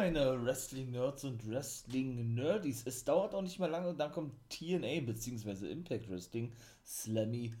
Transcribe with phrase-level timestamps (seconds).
[0.00, 2.84] meine Wrestling-Nerds und Wrestling-Nerdies.
[2.86, 5.70] Es dauert auch nicht mehr lange und dann kommt TNA bzw.
[5.70, 6.50] Impact Wrestling
[6.86, 7.52] Slammy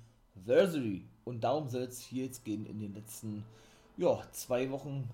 [0.46, 1.04] Versary.
[1.24, 3.44] Und darum soll es hier jetzt gehen in den letzten
[3.98, 5.06] ja, zwei Wochen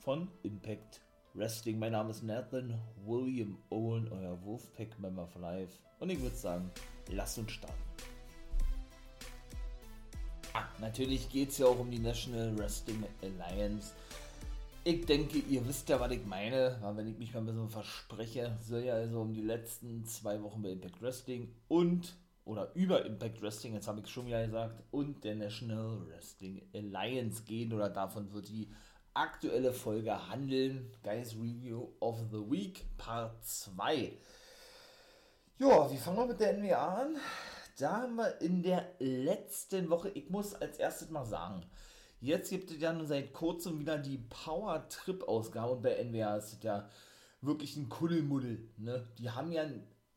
[0.00, 1.00] von Impact
[1.34, 1.78] Wrestling.
[1.78, 5.78] Mein Name ist Nathan William Owen, euer Wolfpack-Member for Life.
[6.00, 6.68] Und ich würde sagen,
[7.08, 7.78] lasst uns starten.
[10.54, 13.92] Ah, natürlich geht es ja auch um die National Wrestling Alliance.
[14.86, 17.70] Ich denke, ihr wisst ja, was ich meine, weil wenn ich mich mal ein bisschen
[17.70, 22.14] verspreche, soll ja also um die letzten zwei Wochen bei Impact Wrestling und
[22.44, 27.44] oder über Impact Wrestling, jetzt habe ich schon wieder gesagt, und der National Wrestling Alliance
[27.44, 28.68] gehen oder davon wird die
[29.14, 30.90] aktuelle Folge handeln.
[31.02, 34.12] Guys Review of the Week Part 2.
[35.60, 37.16] Ja, wie fangen wir mit der NWA an?
[37.78, 41.64] Da haben wir in der letzten Woche, ich muss als erstes mal sagen,
[42.24, 46.54] jetzt gibt es ja nun seit kurzem wieder die Power Trip Ausgabe bei NWA ist
[46.54, 46.88] es ja
[47.42, 48.66] wirklich ein Kuddelmuddel.
[48.78, 49.06] Ne?
[49.18, 49.64] Die haben ja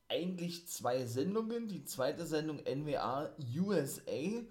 [0.08, 1.68] eigentlich zwei Sendungen.
[1.68, 4.42] Die zweite Sendung NWA USA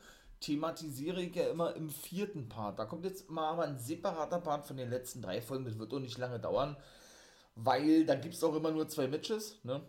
[0.40, 2.78] thematisiere ich ja immer im vierten Part.
[2.78, 5.64] Da kommt jetzt mal aber ein separater Part von den letzten drei Folgen.
[5.64, 6.76] Das wird auch nicht lange dauern,
[7.54, 9.58] weil da gibt es auch immer nur zwei Matches.
[9.64, 9.80] Ne?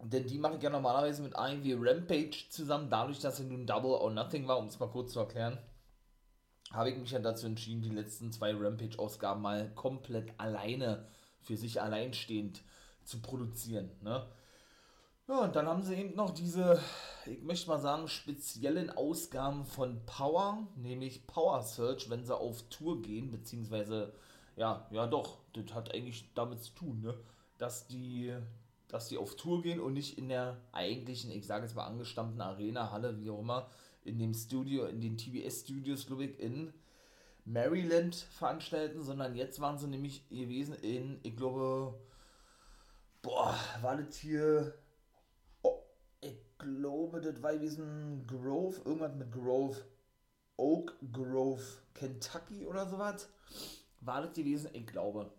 [0.00, 2.90] Denn die mache ich ja normalerweise mit AEW Rampage zusammen.
[2.90, 5.58] Dadurch, dass er nun Double or Nothing war, um es mal kurz zu erklären,
[6.72, 11.06] habe ich mich ja dazu entschieden, die letzten zwei Rampage-Ausgaben mal komplett alleine,
[11.40, 12.62] für sich alleinstehend
[13.04, 13.90] zu produzieren.
[14.02, 14.26] Ne?
[15.28, 16.80] Ja, und dann haben sie eben noch diese,
[17.26, 23.00] ich möchte mal sagen, speziellen Ausgaben von Power, nämlich Power Search, wenn sie auf Tour
[23.00, 24.12] gehen, beziehungsweise,
[24.56, 27.14] ja, ja doch, das hat eigentlich damit zu tun, ne?
[27.56, 28.34] dass die,
[28.88, 32.40] dass die auf Tour gehen und nicht in der eigentlichen, ich sage jetzt mal angestammten
[32.40, 33.68] Arena, Halle, wie auch immer,
[34.04, 36.72] in dem Studio, in den TBS-Studios, glaube ich, in
[37.44, 41.98] Maryland veranstalten, sondern jetzt waren sie nämlich gewesen in, ich glaube,
[43.22, 44.74] boah, war das hier
[46.64, 49.76] glaube, das war gewesen Grove, irgendwas mit Grove,
[50.56, 51.62] Oak Grove,
[51.94, 53.28] Kentucky oder sowas.
[54.00, 54.70] War das gewesen?
[54.72, 55.30] Ich glaube.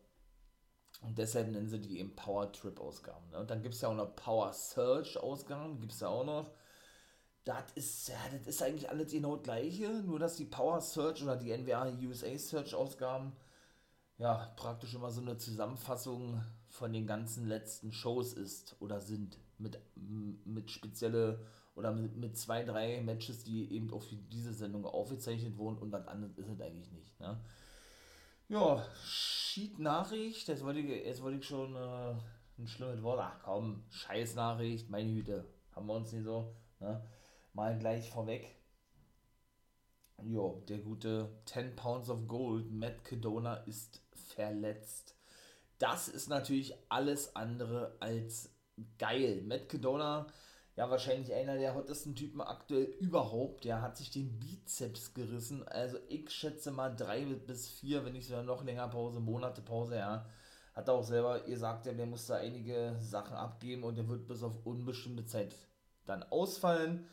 [1.02, 3.30] Und deshalb nennen sie die eben Power Trip Ausgaben.
[3.30, 3.40] Ne?
[3.40, 6.52] Und dann gibt es ja auch noch Power Search Ausgaben, gibt es ja auch noch.
[7.46, 11.36] Das ist, ja, das ist eigentlich alles genau gleiche, nur dass die Power Search oder
[11.36, 13.34] die NWA USA Search Ausgaben
[14.18, 19.80] ja praktisch immer so eine Zusammenfassung von den ganzen letzten Shows ist oder sind mit,
[20.46, 21.46] mit spezielle
[21.76, 25.92] oder mit, mit zwei, drei Matches, die eben auch für diese Sendung aufgezeichnet wurden und
[25.92, 27.20] was anderes ist es eigentlich nicht.
[27.20, 27.40] Ne?
[28.48, 32.16] Ja, Sheet-Nachricht, jetzt wollte ich, jetzt wollte ich schon äh,
[32.58, 35.46] ein schlimmes Wort, ach komm, Scheiß-Nachricht, meine Güte,
[35.76, 37.04] haben wir uns nicht so, ne?
[37.56, 38.54] Mal gleich vorweg.
[40.24, 44.02] Jo, der gute 10 Pounds of Gold, Matt Kedona, ist
[44.36, 45.16] verletzt.
[45.78, 48.54] Das ist natürlich alles andere als
[48.98, 49.42] geil.
[49.42, 50.28] Matt Kedona,
[50.76, 53.64] ja, wahrscheinlich einer der hottesten Typen aktuell überhaupt.
[53.64, 55.68] Der hat sich den Bizeps gerissen.
[55.68, 59.96] Also ich schätze mal drei bis vier, wenn nicht sogar noch länger Pause, Monate Pause,
[59.96, 60.26] ja.
[60.74, 65.26] Hat auch selber gesagt, der musste einige Sachen abgeben und der wird bis auf unbestimmte
[65.26, 65.56] Zeit
[66.06, 67.08] dann ausfallen.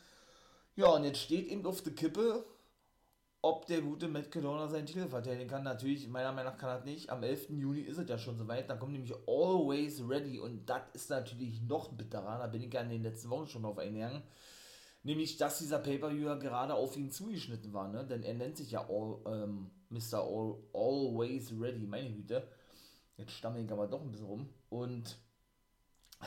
[0.75, 2.45] Ja, und jetzt steht eben auf der Kippe,
[3.43, 5.63] ob der gute Matt Cadona seinen Titel verteidigen kann.
[5.63, 7.09] Natürlich, meiner Meinung nach kann er nicht.
[7.09, 7.49] Am 11.
[7.51, 8.69] Juni ist es ja schon soweit.
[8.69, 12.39] Da kommt nämlich Always Ready und das ist natürlich noch bitterer.
[12.39, 14.23] Da bin ich ja in den letzten Wochen schon drauf eingegangen.
[15.03, 17.89] Nämlich, dass dieser Pay-Per-View gerade auf ihn zugeschnitten war.
[17.89, 18.05] Ne?
[18.05, 20.19] Denn er nennt sich ja All, ähm, Mr.
[20.19, 21.85] All, Always Ready.
[21.85, 22.47] Meine Güte.
[23.17, 24.49] Jetzt stamme ich aber doch ein bisschen rum.
[24.69, 25.22] Und ja,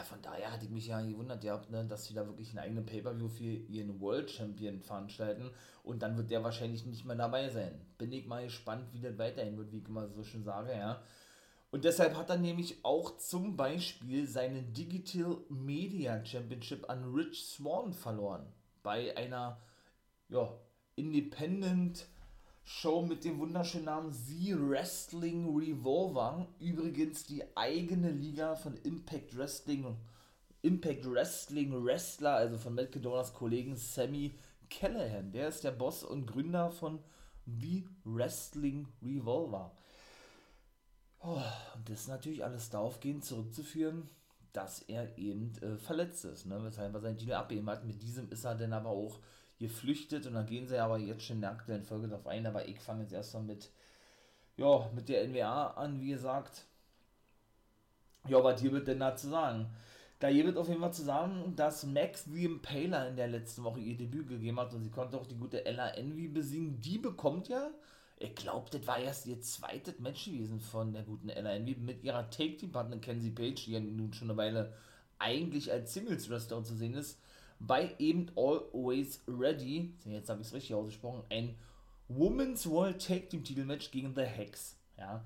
[0.05, 2.87] von daher hatte ich mich ja gewundert, ja, ne, dass sie da wirklich einen eigenen
[2.87, 5.51] Pay-Per-View für ihren World Champion veranstalten
[5.83, 7.81] und dann wird der wahrscheinlich nicht mehr dabei sein.
[7.99, 11.03] Bin ich mal gespannt, wie das weiterhin wird, wie ich immer so schön sage, ja.
[11.71, 17.93] Und deshalb hat er nämlich auch zum Beispiel seinen Digital Media Championship an Rich Swan
[17.93, 18.47] verloren.
[18.83, 19.61] Bei einer
[20.28, 20.49] ja,
[20.95, 22.07] Independent
[22.69, 26.49] Show mit dem wunderschönen Namen The Wrestling Revolver.
[26.59, 29.97] Übrigens die eigene Liga von Impact Wrestling.
[30.63, 34.34] Impact Wrestling Wrestler, also von Matt Kedonas Kollegen Sammy
[34.68, 35.30] Callahan.
[35.30, 36.98] Der ist der Boss und Gründer von
[37.47, 39.71] The Wrestling Revolver.
[41.21, 41.41] Oh,
[41.77, 44.10] und das ist natürlich alles darauf gehend zurückzuführen,
[44.53, 46.59] dass er eben äh, verletzt ist, ne?
[46.65, 47.84] weshalb er seinen Titel abgeben hat.
[47.84, 49.21] Mit diesem ist er dann aber auch
[49.58, 52.68] geflüchtet und dann gehen sie aber jetzt schon in der aktuellen Folge darauf ein, aber
[52.68, 53.70] ich fange jetzt erstmal mit,
[54.56, 56.64] ja, mit der NWA an, wie gesagt.
[58.28, 59.66] Ja, was hier wird denn da zu sagen?
[60.18, 63.64] Da hier wird auf jeden Fall zu sagen, dass Max the Impaler in der letzten
[63.64, 66.80] Woche ihr Debüt gegeben hat und sie konnte auch die gute Ella Envy besiegen.
[66.80, 67.70] Die bekommt ja
[68.18, 72.03] ich glaube, das war erst ihr zweites Match gewesen von der guten Ella Envy mit
[72.03, 74.72] ihrer Take-Team-Partnerin Kenzie Page, die ja nun schon eine Weile
[75.18, 77.20] eigentlich als Singles-Wrestler zu sehen ist,
[77.58, 81.56] bei eben Always Ready, jetzt habe ich es richtig ausgesprochen, ein
[82.08, 84.76] Women's World Tag Team Titelmatch gegen The Hex.
[84.97, 85.24] Ja.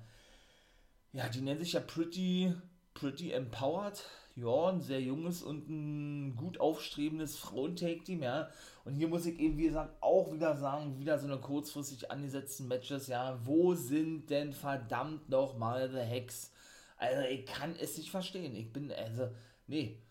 [1.13, 2.53] ja, die nennen sich ja Pretty,
[2.93, 4.03] Pretty Empowered.
[4.35, 8.49] Ja, ein sehr junges und ein gut aufstrebendes Frauen-Tag-Team, ja.
[8.85, 12.67] Und hier muss ich eben, wie gesagt, auch wieder sagen, wieder so eine kurzfristig angesetzten
[12.67, 13.39] Matches, ja.
[13.43, 16.53] Wo sind denn verdammt nochmal The Hex?
[16.95, 18.55] Also, ich kann es nicht verstehen.
[18.55, 19.29] Ich bin, also,
[19.67, 20.01] nee.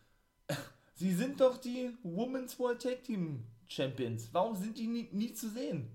[1.00, 4.28] Sie sind doch die Women's World Tag Team Champions.
[4.32, 5.90] Warum sind die nie, nie zu sehen?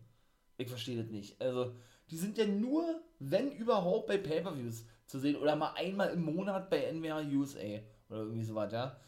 [0.57, 1.39] Ich verstehe das nicht.
[1.39, 1.75] Also,
[2.09, 5.35] die sind ja nur, wenn überhaupt, bei Pay-Per-Views zu sehen.
[5.35, 7.83] Oder mal einmal im Monat bei NWA USA.
[8.09, 8.99] Oder irgendwie sowas, ja.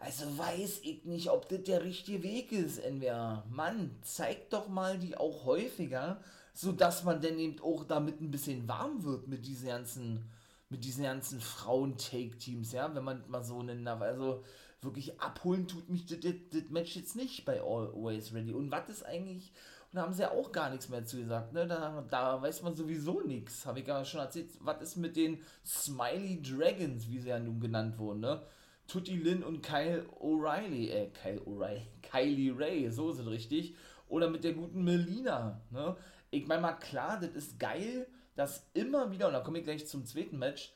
[0.00, 3.44] Also weiß ich nicht, ob das der richtige Weg ist, NWA.
[3.48, 6.20] Mann, zeigt doch mal die auch häufiger,
[6.54, 10.28] sodass man dann eben auch damit ein bisschen warm wird mit diesen ganzen,
[10.70, 14.00] mit diesen ganzen Frauen-Take-Teams, ja, wenn man mal so nennen darf.
[14.00, 14.42] Also
[14.86, 18.54] wirklich abholen tut mich das, das, das Match jetzt nicht bei Always Ready.
[18.54, 19.52] Und was ist eigentlich
[19.96, 21.54] da haben sie ja auch gar nichts mehr zu gesagt.
[21.54, 21.66] Ne?
[21.66, 23.64] Da, da weiß man sowieso nichts.
[23.64, 24.50] Habe ich ja schon erzählt.
[24.60, 28.20] Was ist mit den Smiley Dragons, wie sie ja nun genannt wurden?
[28.20, 28.42] Ne?
[28.88, 30.90] Tutti Lynn und Kyle O'Reilly.
[30.90, 31.80] Äh, Kyle O'Reilly.
[32.02, 33.74] Kylie Ray, so es richtig.
[34.08, 35.62] Oder mit der guten Melina.
[35.70, 35.96] Ne?
[36.30, 39.86] Ich meine mal, klar, das ist geil, dass immer wieder, und da komme ich gleich
[39.86, 40.74] zum zweiten Match,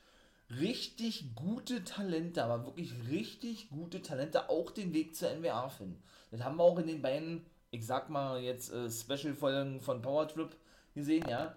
[0.50, 6.02] richtig gute Talente, aber wirklich richtig gute Talente auch den Weg zur NWA finden.
[6.30, 10.28] Das haben wir auch in den beiden ich sag mal jetzt äh, Special-Folgen von Power
[10.28, 10.56] Trip
[10.94, 11.56] gesehen, ja.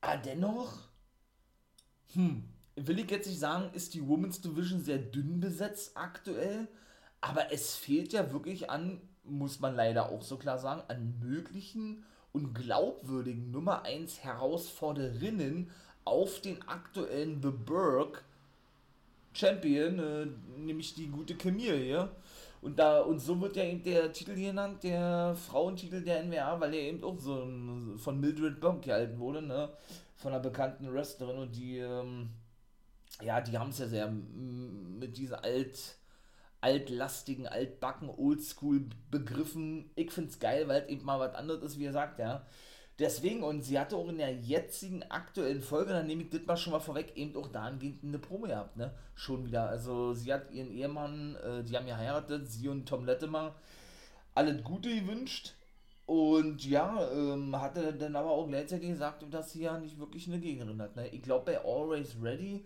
[0.00, 0.88] Aber dennoch,
[2.12, 2.44] hm,
[2.76, 6.68] will ich jetzt nicht sagen, ist die Women's Division sehr dünn besetzt aktuell,
[7.20, 12.04] aber es fehlt ja wirklich an, muss man leider auch so klar sagen, an möglichen
[12.32, 15.70] und glaubwürdigen Nummer 1 Herausforderinnen
[16.08, 18.24] auf den aktuellen The Burg
[19.32, 20.26] Champion, äh,
[20.58, 22.10] nämlich die gute Camille
[22.60, 26.60] und da, und so wird ja eben der Titel hier genannt, der Frauentitel der NWA,
[26.60, 27.46] weil er eben auch so
[27.96, 29.70] von Mildred Bonk gehalten wurde, ne?
[30.16, 32.30] Von einer bekannten Wrestlerin und die, ähm,
[33.22, 35.96] ja, die haben es ja sehr mit diesen alt,
[36.60, 39.90] altlastigen, altbacken, oldschool Begriffen.
[39.94, 42.44] Ich find's geil, weil es eben mal was anderes ist, wie er sagt, ja.
[42.98, 46.56] Deswegen, und sie hatte auch in der jetzigen aktuellen Folge, dann nehme ich das mal
[46.56, 48.92] schon mal vorweg, eben auch dahingehend eine Promo gehabt, ne?
[49.14, 49.68] Schon wieder.
[49.68, 53.54] Also sie hat ihren Ehemann, äh, die haben ja heiratet, sie und Tom Lettemer,
[54.34, 55.54] alles Gute gewünscht.
[56.06, 60.40] Und ja, ähm, hatte dann aber auch gleichzeitig gesagt, dass sie ja nicht wirklich eine
[60.40, 60.96] Gegnerin hat.
[60.96, 61.08] Ne?
[61.08, 62.64] Ich glaube, bei Always Ready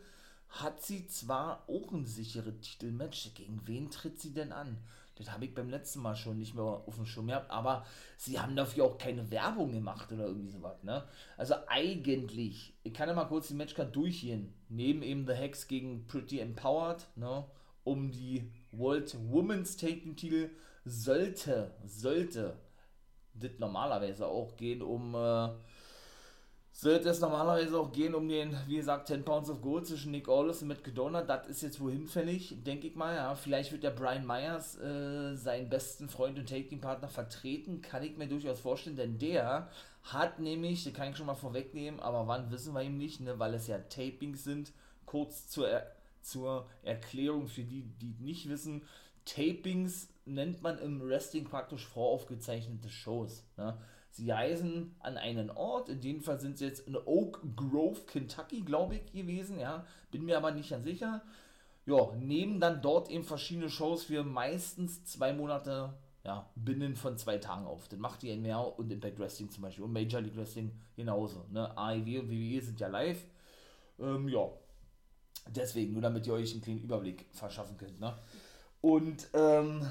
[0.49, 3.35] hat sie zwar auch ein sicheres Titelmatch.
[3.35, 4.79] Gegen wen tritt sie denn an?
[5.17, 7.85] Das habe ich beim letzten Mal schon nicht mehr auf dem Schirm gehabt, aber
[8.17, 11.05] sie haben dafür auch keine Werbung gemacht oder irgendwie sowas, ne?
[11.37, 14.55] Also eigentlich, ich kann ja mal kurz die Matchcard durchgehen.
[14.69, 17.45] Neben eben The Hex gegen Pretty Empowered, ne?
[17.85, 20.51] Um die World Women's Taking Titel
[20.85, 22.57] sollte, sollte
[23.35, 25.49] das normalerweise auch gehen um äh,
[26.73, 30.29] sollte es normalerweise auch gehen um den, wie gesagt, 10 Pounds of Gold zwischen Nick
[30.29, 31.23] Aldis und Matt Cadona.
[31.23, 33.15] Das ist jetzt wohl hinfällig, denke ich mal.
[33.15, 33.35] Ja.
[33.35, 37.83] Vielleicht wird der Brian Myers äh, seinen besten Freund und Taking-Partner vertreten.
[37.83, 39.69] Kann ich mir durchaus vorstellen, denn der
[40.03, 43.39] hat nämlich, das kann ich schon mal vorwegnehmen, aber wann wissen wir ihm nicht, ne,
[43.39, 44.73] weil es ja Tapings sind.
[45.05, 45.87] Kurz zur, er
[46.23, 48.83] zur Erklärung für die, die nicht wissen.
[49.25, 53.45] Tapings nennt man im Wrestling praktisch voraufgezeichnete Shows.
[53.57, 53.77] Ne?
[54.13, 58.61] Sie reisen an einen Ort, in dem Fall sind sie jetzt in Oak Grove, Kentucky,
[58.61, 61.23] glaube ich, gewesen, ja, bin mir aber nicht ganz sicher.
[61.87, 67.39] Ja, nehmen dann dort eben verschiedene Shows für meistens zwei Monate, ja, binnen von zwei
[67.39, 67.89] Tagen auf.
[67.89, 71.47] Das macht die NWA und Impact Wrestling zum Beispiel und Major League Wrestling genauso.
[71.51, 71.75] Ne?
[71.75, 73.25] AEW und WWE sind ja live.
[73.99, 74.47] Ähm, ja,
[75.49, 77.99] deswegen, nur damit ihr euch einen kleinen Überblick verschaffen könnt.
[77.99, 78.15] Ne?
[78.83, 79.91] Und, ähm,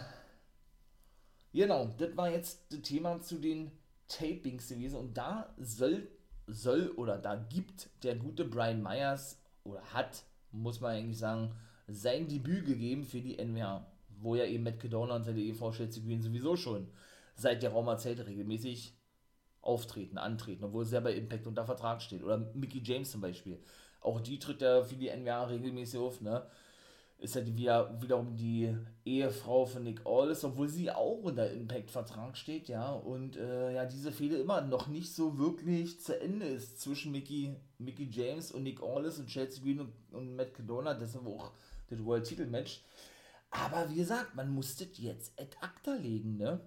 [1.51, 3.72] genau, das war jetzt das Thema zu den
[4.12, 6.08] Tapings gewesen und da soll,
[6.48, 11.56] soll oder da gibt der gute Brian Myers oder hat, muss man eigentlich sagen,
[11.88, 13.86] sein Debüt gegeben für die NWA,
[14.20, 15.41] wo ja eben Matt Cadona und seine
[15.72, 16.88] Chelsea Green sowieso schon
[17.36, 18.94] seit der Raumerzeit regelmäßig
[19.62, 22.24] auftreten, antreten, obwohl sie ja bei Impact unter Vertrag steht.
[22.24, 23.60] Oder Mickey James zum Beispiel.
[24.01, 26.48] Auch die tritt ja für die NWA regelmäßig auf, ne?
[27.22, 28.75] Ist ja die, wieder, wiederum die
[29.06, 34.12] Ehefrau von Nick Aldis, obwohl sie auch unter Impact-Vertrag steht, ja, und äh, ja, diese
[34.12, 38.82] Fehde immer noch nicht so wirklich zu Ende ist zwischen Mickey, Mickey James und Nick
[38.82, 41.51] Aldis und Chelsea Green und, und Matt Cadona, deshalb auch
[41.90, 42.84] das World-Titel-Match.
[43.51, 46.60] Aber wie gesagt, man musste jetzt ad acta legen, ne?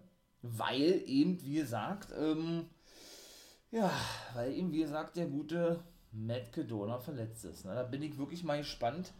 [0.42, 2.66] Weil eben, wie gesagt, ähm,
[3.70, 3.90] Ja,
[4.34, 5.82] weil ihm, wie gesagt, der gute
[6.12, 7.64] Matt Kedona verletzt ist.
[7.64, 7.74] Ne?
[7.74, 9.12] Da bin ich wirklich mal gespannt,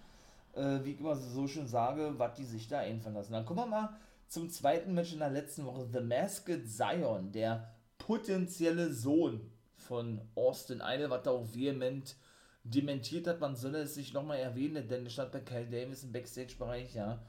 [0.54, 3.32] äh, wie ich immer so schön sage, was die sich da einfallen lassen.
[3.32, 3.96] Dann kommen wir mal
[4.28, 5.88] zum zweiten Match in der letzten Woche.
[5.92, 12.16] The Masked Zion, der potenzielle Sohn von Austin Idol, was da auch vehement
[12.64, 16.12] dementiert hat, man solle es sich nochmal erwähnen, denn es stand bei Kyle Davis im
[16.12, 17.23] Backstage-Bereich, ja,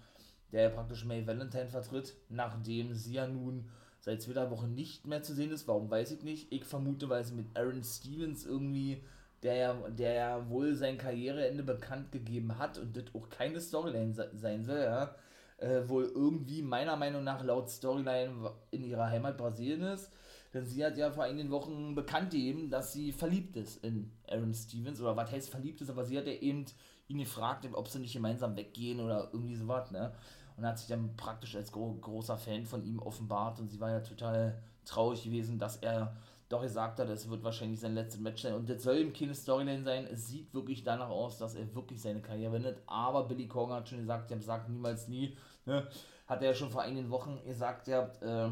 [0.52, 5.24] der ja praktisch May Valentine vertritt, nachdem sie ja nun seit zwei Wochen nicht mehr
[5.24, 5.68] zu sehen ist.
[5.68, 6.52] Warum weiß ich nicht.
[6.52, 9.04] Ich vermute, weil sie mit Aaron Stevens irgendwie,
[9.44, 14.14] der ja, der ja wohl sein Karriereende bekannt gegeben hat und das auch keine Storyline
[14.34, 15.16] sein soll, ja,
[15.58, 20.12] äh, wohl irgendwie meiner Meinung nach laut Storyline in ihrer Heimat Brasilien ist.
[20.54, 24.54] Denn sie hat ja vor einigen Wochen bekannt gegeben, dass sie verliebt ist in Aaron
[24.54, 25.02] Stevens.
[25.02, 26.66] Oder was heißt verliebt ist, aber sie hat ja eben
[27.08, 30.14] ihn gefragt, ob sie nicht gemeinsam weggehen oder irgendwie sowas, ne?
[30.58, 33.92] Und hat sich dann praktisch als gro großer Fan von ihm offenbart und sie war
[33.92, 36.16] ja total traurig gewesen, dass er
[36.50, 39.34] doch gesagt hat, es wird wahrscheinlich sein letztes Match sein und das soll ihm keine
[39.34, 40.06] Storyline sein.
[40.06, 42.82] Es sieht wirklich danach aus, dass er wirklich seine Karriere wendet.
[42.86, 45.36] Aber Billy Corgan hat schon gesagt, er sagt niemals nie.
[45.66, 45.88] Ne?
[46.28, 48.52] Hat er ja schon vor einigen Wochen gesagt, ja, äh,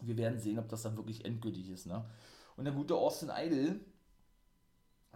[0.00, 1.86] wir werden sehen, ob das dann wirklich endgültig ist.
[1.86, 2.04] Ne?
[2.56, 3.80] Und der gute Austin Idol,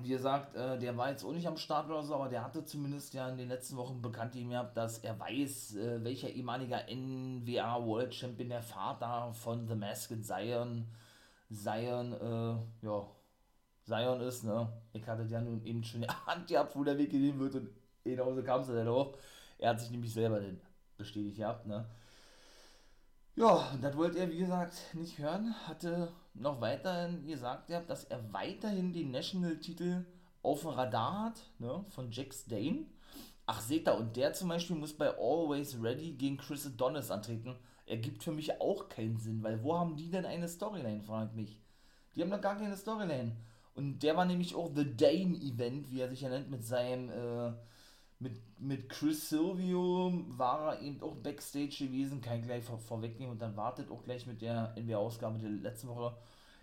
[0.02, 2.64] wie gesagt, äh, der war jetzt auch nicht am Start oder so, aber der hatte
[2.64, 7.84] zumindest ja in den letzten Wochen bekannt gehabt, dass er weiß, äh, welcher ehemaliger NWA
[7.84, 10.86] World Champion der Vater von The Masked Zion,
[11.50, 13.06] Zion, äh, ja,
[13.84, 14.72] Zion ist, ne?
[14.92, 17.70] Ich hatte ja nun eben schon die Hand gehabt, wo der Weg gehen wird und
[18.04, 19.16] genauso kam es dann auch.
[19.58, 20.60] Er hat sich nämlich selber denn
[20.96, 21.86] bestätigt gehabt, ne?
[23.36, 25.54] Ja, das wollte er, wie gesagt, nicht hören.
[25.66, 30.04] Hatte noch weiterhin gesagt, dass er weiterhin den National-Titel
[30.42, 32.86] auf dem Radar hat, ne, von Jack Dane.
[33.46, 37.56] Ach, seht ihr, und der zum Beispiel muss bei Always Ready gegen Chris Adonis antreten.
[37.90, 41.58] Ergibt für mich auch keinen Sinn, weil wo haben die denn eine Storyline, fragt mich.
[42.14, 43.32] Die haben doch gar keine Storyline.
[43.74, 47.10] Und der war nämlich auch The Dane Event, wie er sich ja nennt, mit seinem
[47.10, 47.52] äh,
[48.20, 53.32] mit, mit Chris Silvio war er eben auch Backstage gewesen, kann ich gleich vor, vorwegnehmen
[53.32, 56.14] und dann wartet auch gleich mit der NBA-Ausgabe der letzten Woche.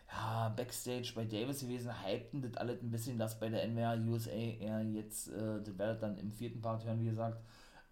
[0.10, 4.31] Ja, Backstage bei Davis gewesen, hypten das alles ein bisschen, dass bei der NBA USA
[4.31, 7.41] er jetzt, äh, das werdet dann im vierten Part hören, wie gesagt,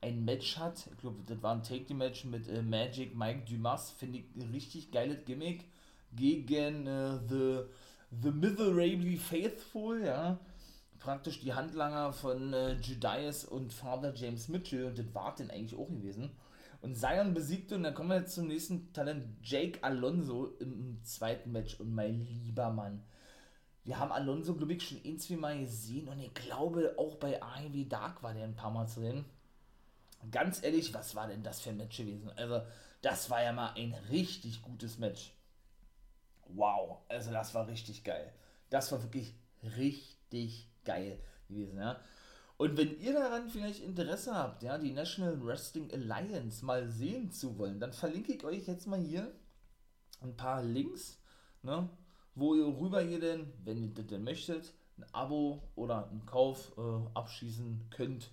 [0.01, 0.87] ein Match hat.
[0.91, 4.91] Ich glaube, das war ein Take-The-Match mit äh, Magic Mike Dumas, finde ich ein richtig
[4.91, 5.65] geiles Gimmick
[6.13, 7.61] gegen äh, The,
[8.21, 10.39] The Miserably Faithful, ja
[11.05, 15.79] praktisch die Handlanger von äh, Judas und Father James Mitchell und das war denn eigentlich
[15.79, 16.31] auch gewesen.
[16.81, 21.51] Und Zion besiegte, und dann kommen wir jetzt zum nächsten Talent, Jake Alonso im, zweiten
[21.51, 21.79] Match.
[21.79, 23.03] Und mein lieber Mann,
[23.83, 27.41] wir haben Alonso, glaube ich, schon ein, zwei Mal gesehen und ich glaube, auch bei
[27.41, 29.25] AEW Dark war der ein paar Mal zu sehen.
[30.31, 32.31] Ganz ehrlich, was war denn das für ein Match gewesen?
[32.35, 32.61] Also,
[33.01, 35.33] das war ja mal ein richtig gutes Match.
[36.47, 38.33] Wow, also das war richtig geil.
[38.69, 39.33] Das war wirklich
[39.77, 41.99] richtig geil gewesen, ja.
[42.57, 47.57] Und wenn ihr daran vielleicht Interesse habt, ja, die National Wrestling Alliance mal sehen zu
[47.57, 49.29] wollen, dann verlinke ich euch jetzt mal hier
[50.21, 51.19] ein paar Links,
[51.63, 51.89] ne,
[52.33, 56.71] wo ihr rüber ihr denn, wenn ihr das denn möchtet, ein Abo oder einen Kauf
[56.77, 58.31] äh, abschließen könnt,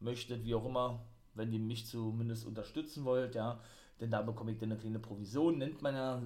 [0.00, 1.06] möchtet, wie auch immer,
[1.36, 3.60] wenn ihr mich zumindest unterstützen wollt, ja,
[4.00, 6.22] denn da bekomme ich dann eine kleine Provision, nennt man ja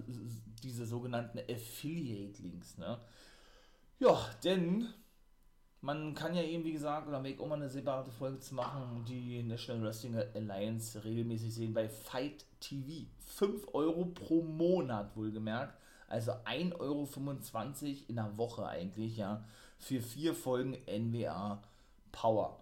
[0.62, 2.99] diese sogenannten Affiliate-Links, ne.
[3.99, 4.88] Ja, denn
[5.83, 9.43] man kann ja eben, wie gesagt, oder weg, um eine separate Folge zu machen, die
[9.43, 13.07] National Wrestling Alliance regelmäßig sehen bei Fight TV.
[13.19, 15.79] 5 Euro pro Monat, wohlgemerkt.
[16.09, 17.09] Also 1,25 Euro
[18.09, 19.45] in der Woche eigentlich, ja.
[19.79, 21.62] Für vier Folgen NWA
[22.12, 22.60] Power.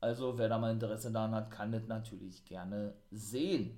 [0.00, 3.76] Also wer da mal Interesse daran hat, kann das natürlich gerne sehen.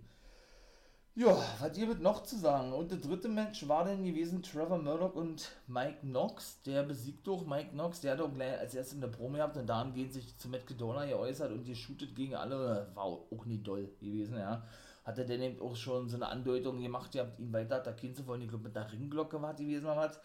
[1.16, 2.72] Ja, was ihr mit noch zu sagen?
[2.72, 6.62] Und das dritte Match war dann gewesen Trevor Murdoch und Mike Knox.
[6.62, 8.00] Der besiegt doch Mike Knox.
[8.00, 10.48] Der hat auch gleich als erstes in der Promo gehabt und dann geht sich zu
[10.48, 12.88] Matt Cadona geäußert und die shootet gegen alle.
[12.94, 14.62] War auch nicht doll gewesen, ja.
[15.04, 18.14] Hat er denn eben auch schon so eine Andeutung gemacht, ihr habt ihn weiter attackieren
[18.14, 18.42] zu wollen.
[18.42, 20.20] Ich glaube, mit der Ringglocke war gewesen oder was.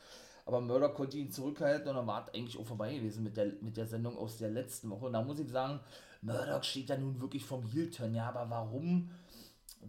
[0.45, 3.77] Aber Murdoch konnte ihn zurückhalten und dann war eigentlich auch vorbei gewesen mit der, mit
[3.77, 5.07] der Sendung aus der letzten Woche.
[5.07, 5.79] Und da muss ich sagen,
[6.21, 8.13] Murdoch steht da nun wirklich vom Heel-Turn.
[8.13, 9.09] Ja, aber warum?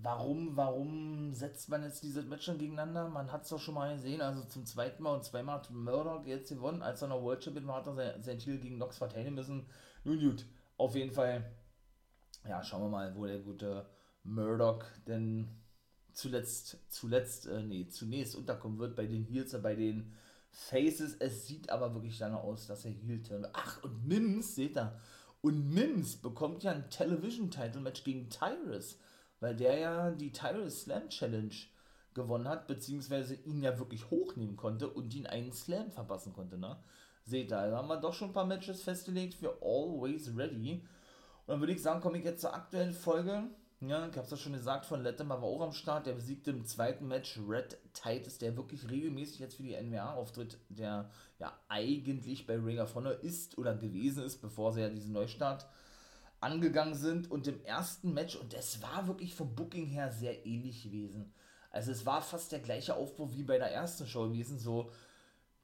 [0.03, 3.09] warum, warum setzt man jetzt diese Match schon gegeneinander?
[3.09, 6.25] Man hat es doch schon mal gesehen, also zum zweiten Mal und zweimal hat Murdoch
[6.27, 6.83] jetzt gewonnen.
[6.83, 9.67] Als er noch World Champion war, hat er sein, Titel gegen Nox verteidigen müssen.
[10.05, 10.45] Nun gut,
[10.77, 11.45] auf jeden Fall,
[12.49, 13.87] ja, schauen wir mal, wo der gute
[14.23, 15.49] Murdoch denn
[16.13, 20.15] zuletzt, zuletzt, äh, nee, zunächst unterkommen wird bei den Heels, bei den
[20.57, 21.17] Faces.
[21.19, 24.99] Es sieht aber wirklich danach aus, dass er Heel turn Ach, und Mims, seht ihr,
[25.43, 28.99] und Mims bekommt ja ein Television-Title-Match gegen Tyrus
[29.41, 31.55] weil der ja die Title Slam Challenge
[32.15, 36.79] gewonnen hat, beziehungsweise ihn ja wirklich hochnehmen konnte und ihn einen Slam verpassen konnte, ne?
[37.25, 40.75] Seht ihr, da haben wir doch schon ein paar Matches festgelegt für Always Ready.
[40.75, 43.45] Und dann würde ich sagen, komme ich jetzt zur aktuellen Folge.
[43.81, 46.07] Ja, ich habe es ja schon gesagt, von Latimer war auch am Start.
[46.07, 50.59] Der besiegte im zweiten Match Red Titus, der wirklich regelmäßig jetzt für die NWA auftritt,
[50.71, 55.13] der ja eigentlich bei Ring of Honor ist oder gewesen ist, bevor sie ja diesen
[55.13, 55.67] Neustart
[56.41, 57.31] angegangen sind.
[57.31, 61.35] Und im ersten Match, und es war wirklich vom Booking her sehr ähnlich gewesen.
[61.71, 64.59] Also es war fast der gleiche Aufbau wie bei der ersten Show gewesen.
[64.59, 64.91] So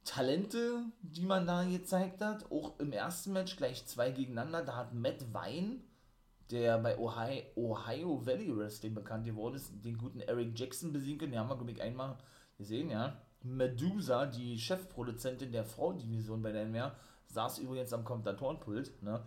[0.04, 2.50] Talente, die man da gezeigt hat.
[2.52, 4.62] Auch im ersten Match gleich zwei gegeneinander.
[4.62, 5.83] Da hat Matt Wein,
[6.52, 11.32] der bei Ohio, Ohio Valley Wrestling bekannt geworden ist, den guten Eric Jackson besiegen können.
[11.32, 12.16] Den haben wir, glaube ich, einmal
[12.59, 13.16] gesehen, ja.
[13.42, 16.94] Medusa, die Chefproduzentin der Frauendivision bei der NWR,
[17.26, 19.25] saß übrigens am Kommentatorenpult, ne?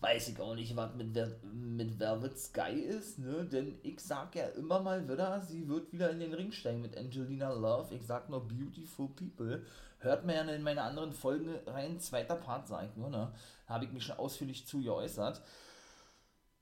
[0.00, 1.16] weiß ich auch nicht, was mit,
[1.52, 3.44] mit Velvet Sky ist, ne?
[3.44, 6.96] Denn ich sag ja immer mal wieder, sie wird wieder in den Ring steigen mit
[6.96, 7.94] Angelina Love.
[7.94, 9.64] Ich sag nur Beautiful People.
[9.98, 13.32] Hört mir ja in meine anderen Folgen rein, zweiter Part, sag ich nur, ne?
[13.66, 15.42] Habe ich mich schon ausführlich zu geäußert.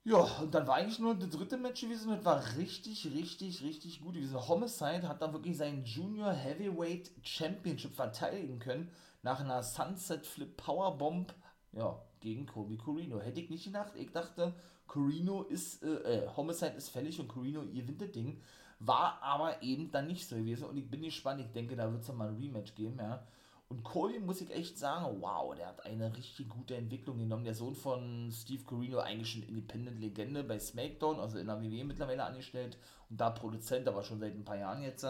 [0.06, 4.00] Ja, und dann war eigentlich nur das dritte Match gewesen und war richtig, richtig, richtig
[4.00, 4.36] gut gewesen.
[4.36, 8.88] Homicide hat dann wirklich seinen Junior Heavyweight Championship verteidigen können
[9.24, 11.34] nach einer Sunset Flip Powerbomb,
[11.72, 13.18] ja, gegen Kobe Corino.
[13.18, 13.94] Hätte ich nicht gedacht.
[13.96, 14.54] Ich dachte,
[14.86, 18.40] Corino ist, äh, äh, Homicide ist fällig und Corino gewinnt das Ding.
[18.78, 21.40] War aber eben dann nicht so gewesen und ich bin gespannt.
[21.40, 23.26] Ich denke, da wird es mal ein Rematch geben, ja.
[23.68, 27.44] Und Colby muss ich echt sagen, wow, der hat eine richtig gute Entwicklung genommen.
[27.44, 32.24] Der Sohn von Steve Corino, eigentlich schon Independent-Legende bei SmackDown, also in der WWE mittlerweile
[32.24, 32.78] angestellt
[33.10, 35.04] und da Produzent, aber schon seit ein paar Jahren jetzt.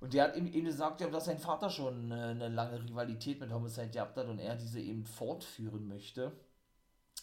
[0.00, 3.88] Und der hat ihm eben gesagt, dass sein Vater schon eine lange Rivalität mit Homicide
[3.88, 6.32] gehabt hat und er diese eben fortführen möchte.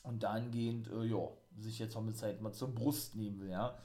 [0.03, 1.29] Und dahingehend, äh, ja,
[1.59, 3.77] sich jetzt Homicide mal zur Brust nehmen will, ja.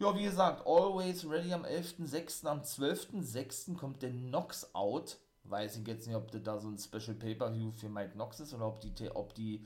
[0.00, 2.46] Ja, wie gesagt, Always Ready am 11.06.
[2.46, 3.74] Am 12.06.
[3.76, 5.18] kommt der Knox Out.
[5.44, 8.54] Weiß ich jetzt nicht, ob das da so ein Special Pay-Per-View für Mike Knox ist
[8.54, 9.64] oder ob die, ob die,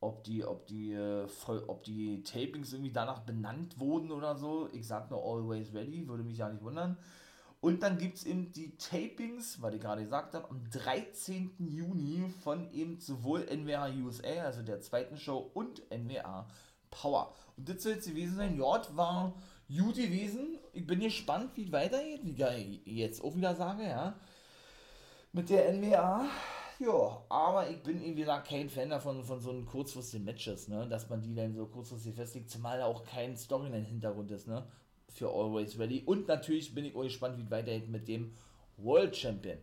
[0.00, 1.26] ob die, ob die, äh,
[1.66, 4.68] ob die Tapings irgendwie danach benannt wurden oder so.
[4.72, 6.96] Ich sag nur Always Ready, würde mich ja nicht wundern.
[7.60, 11.54] Und dann gibt es eben die Tapings, was ich gerade gesagt habe, am 13.
[11.58, 16.46] Juni von eben sowohl NWA USA, also der zweiten Show, und NWA
[16.90, 17.34] Power.
[17.56, 18.56] Und das soll jetzt gewesen sein.
[18.56, 19.34] Ja, war
[19.68, 20.58] gut gewesen.
[20.72, 24.14] Ich bin gespannt, wie es weitergeht, wie ich jetzt auch wieder sage, ja.
[25.36, 26.30] Mit der NWA.
[26.78, 30.88] Ja, aber ich bin, wie gesagt, kein Fan davon, von so einen kurzfristigen Matches, ne,
[30.88, 34.66] dass man die dann so kurzfristig festlegt, zumal auch kein Storyline-Hintergrund ist, ne,
[35.10, 36.04] für Always Ready.
[36.06, 38.32] Und natürlich bin ich auch gespannt, wie es weitergeht mit dem
[38.78, 39.58] World Champion.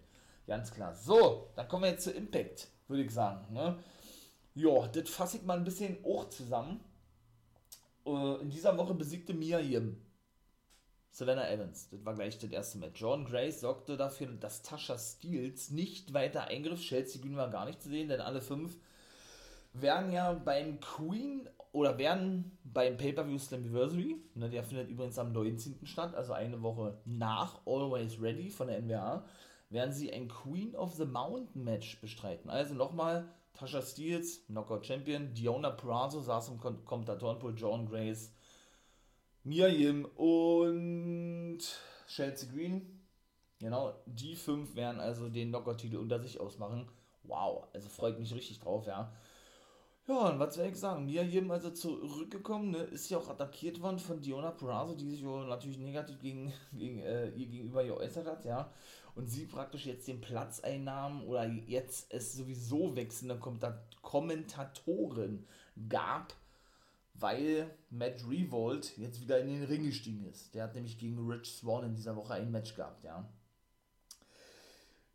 [0.46, 0.94] Ganz klar.
[0.94, 3.80] So, dann kommen wir jetzt zu Impact, würde ich sagen, ne.
[4.54, 6.82] Ja, das fasse ich mal ein bisschen auch zusammen.
[8.06, 9.98] Uh, in dieser Woche besiegte Mia Yim
[11.14, 11.90] Savannah Evans.
[11.92, 13.00] Das war gleich das erste Match.
[13.00, 16.82] Jordan Grace sorgte dafür, dass Tasha Steels nicht weiter eingriff.
[16.82, 18.80] Chelsea Green war gar nicht zu sehen, denn alle fünf
[19.74, 25.86] werden ja beim Queen oder werden beim Pay-Per-View Slammiversary, ne, der findet übrigens am 19.
[25.86, 29.24] statt, also eine Woche nach Always Ready von der NWA,
[29.70, 32.50] werden sie ein Queen of the Mountain Match bestreiten.
[32.50, 38.34] Also nochmal, Tasha Steels, Knockout Champion, Diona Purrazzo saß im Kommentatorenpool, John Grace,
[39.44, 41.60] Mia Yim und
[42.08, 43.02] Chelsea Green.
[43.60, 46.90] Genau, die fünf werden also den Knockout-Titel unter sich ausmachen.
[47.24, 49.14] Wow, also freut mich richtig drauf, ja.
[50.06, 51.06] Ja, und was soll ich sagen?
[51.06, 55.24] Mia Yim also zurückgekommen, ne, ist ja auch attackiert worden von Diona Purrazzo, die sich
[55.24, 58.70] natürlich negativ gegen, gegen äh, ihr gegenüber geäußert hat, ja
[59.16, 63.40] und sie praktisch jetzt den Platz einnahmen oder jetzt es sowieso wechselnde
[64.02, 65.46] Kommentatoren
[65.90, 66.34] gab,
[67.14, 70.54] weil Matt Revolt jetzt wieder in den Ring gestiegen ist.
[70.54, 73.28] Der hat nämlich gegen Rich Swan in dieser Woche ein Match gehabt, ja.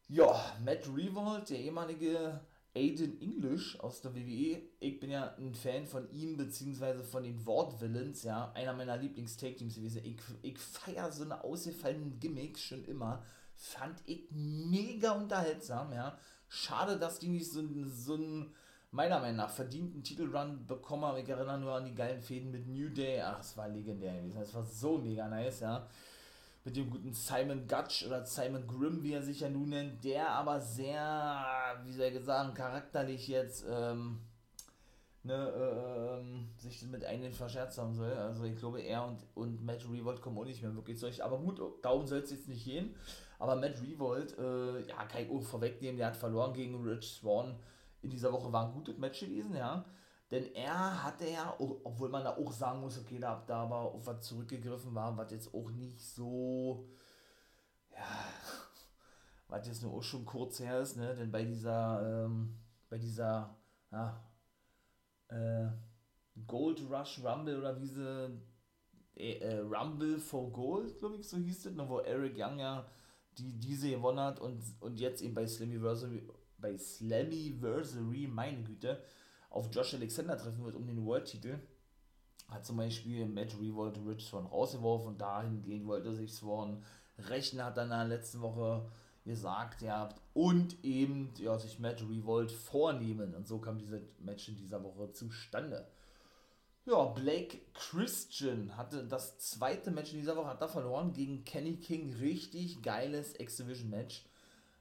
[0.08, 2.40] Ja, Matt Revolt, der ehemalige
[2.74, 4.62] Aiden English aus der WWE.
[4.80, 8.52] Ich bin ja ein Fan von ihm, beziehungsweise von den Wortvillains, ja.
[8.52, 10.02] Einer meiner Lieblings-Take-Teams gewesen.
[10.04, 13.22] Ich, ich feiere so eine ausgefallenen Gimmicks schon immer
[13.58, 16.16] fand ich mega unterhaltsam, ja.
[16.48, 18.54] Schade, dass die nicht so, so einen,
[18.90, 21.18] meiner Meinung nach, verdienten Titelrun bekommen haben.
[21.18, 23.20] Ich erinnere nur an die geilen Fäden mit New Day.
[23.20, 24.40] Ach, es war legendär gewesen.
[24.40, 25.86] Es war so mega nice, ja.
[26.64, 30.28] Mit dem guten Simon Gutsch oder Simon Grimm, wie er sich ja nun nennt, der
[30.30, 31.46] aber sehr,
[31.84, 34.18] wie soll ich sagen, charakterlich jetzt, ähm,
[35.22, 38.12] ne, äh, ähm, sich mit einem verscherzt haben soll.
[38.12, 41.22] Also ich glaube, er und, und Matt Revolt kommen auch nicht mehr wirklich durch.
[41.22, 42.94] Aber gut, darum soll es jetzt nicht gehen.
[43.38, 47.56] Aber Matt Revolt, äh, ja, kann ich auch vorwegnehmen, der hat verloren gegen Rich Swan.
[48.02, 49.84] In dieser Woche war ein gutes Match gewesen, ja.
[50.30, 54.06] Denn er hatte ja, obwohl man da auch sagen muss, okay, da, da aber auf
[54.06, 56.86] was zurückgegriffen war, was jetzt auch nicht so
[57.98, 58.06] ja,
[59.48, 62.58] was jetzt nur auch schon kurz her ist, ne, denn bei dieser, ähm,
[62.88, 63.56] bei dieser,
[63.90, 64.22] ja,
[65.28, 65.68] äh,
[66.46, 68.40] Gold Rush Rumble oder wie sie,
[69.16, 72.86] äh, äh Rumble for Gold, glaube ich, so hieß es, ne, wo Eric Young ja
[73.38, 76.28] die diese gewonnen hat und, und jetzt eben bei Slammiversary,
[76.60, 79.02] bei Slammiversary, meine Güte,
[79.50, 81.58] auf Josh Alexander treffen wird um den World-Titel.
[82.48, 86.82] Hat zum Beispiel Matt Revolt Rich von rausgeworfen und dahingehend wollte sich Swan
[87.18, 88.90] rechnen, hat dann in der letzten Woche
[89.24, 93.34] gesagt, ja, und eben ja, sich Matt Revolt vornehmen.
[93.34, 95.86] Und so kam dieses Match in dieser Woche zustande.
[96.86, 101.76] Ja, Blake Christian hatte das zweite Match in dieser Woche, hat da verloren gegen Kenny
[101.76, 102.14] King.
[102.14, 104.24] Richtig geiles X-Division-Match.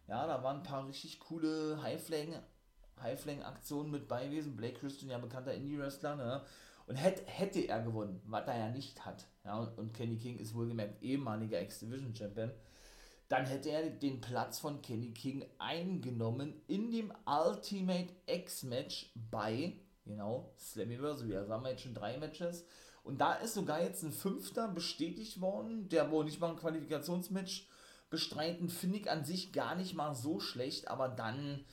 [0.08, 4.56] Ja, da waren ein paar richtig coole High-Flang-Aktionen mit bei gewesen.
[4.56, 6.42] Blake Christian, ja bekannter Indie-Wrestler, ne?
[6.88, 10.38] Und hätte, hätte er gewonnen, was er ja nicht hat, ja, und, und Kenny King
[10.38, 12.50] ist wohlgemerkt ehemaliger X-Division-Champion,
[13.28, 20.54] dann hätte er den Platz von Kenny King eingenommen in dem Ultimate X-Match bei Genau,
[20.58, 21.36] Slammiversary.
[21.36, 22.66] Also haben wir jetzt schon drei Matches.
[23.04, 27.68] Und da ist sogar jetzt ein fünfter bestätigt worden, der wohl nicht mal ein Qualifikationsmatch
[28.10, 31.66] bestreiten, finde ich an sich gar nicht mal so schlecht, aber dann,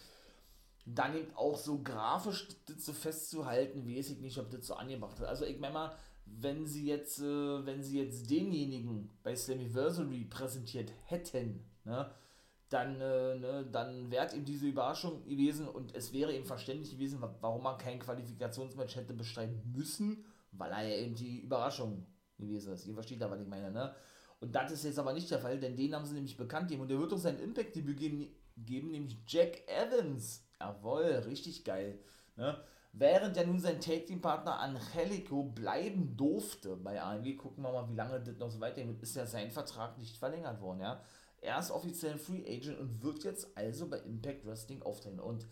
[0.86, 5.18] dann eben auch so grafisch das so festzuhalten, weiß ich nicht, ob das so angebracht
[5.18, 5.26] ist.
[5.26, 10.90] Also ich meine mal, wenn sie jetzt, äh, wenn sie jetzt denjenigen bei Slammiversary präsentiert
[11.04, 12.10] hätten, ne,
[12.70, 17.22] dann, äh, ne, dann wäre eben diese Überraschung gewesen und es wäre eben verständlich gewesen,
[17.40, 22.06] warum man kein Qualifikationsmatch hätte bestreiten müssen, weil er ja eben die Überraschung
[22.38, 22.86] gewesen ist.
[22.86, 23.94] Ihr versteht da, was ich meine, ne?
[24.44, 26.82] Und das ist jetzt aber nicht der Fall, denn den haben sie nämlich bekannt gegeben
[26.82, 28.28] und der wird auch sein Impact-Debüt geben,
[28.58, 30.44] geben, nämlich Jack Evans.
[30.60, 31.98] Jawohl, richtig geil.
[32.36, 32.62] Ne?
[32.92, 38.20] Während ja nun sein Tag-Team-Partner Angelico bleiben durfte bei AMW, gucken wir mal, wie lange
[38.20, 41.02] das noch so weitergeht, ist ja sein Vertrag nicht verlängert worden, ja.
[41.40, 45.20] Er ist offiziell Free Agent und wird jetzt also bei Impact Wrestling auftreten.
[45.20, 45.46] Und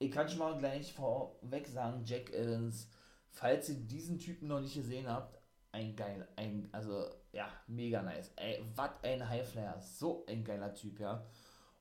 [0.00, 2.88] ich kann schon mal gleich vorweg sagen, Jack Evans,
[3.28, 5.41] falls ihr diesen Typen noch nicht gesehen habt,
[5.72, 8.30] ein geil, ein, also ja, mega nice.
[8.36, 11.24] Ey, was ein Highflyer, so ein geiler Typ, ja.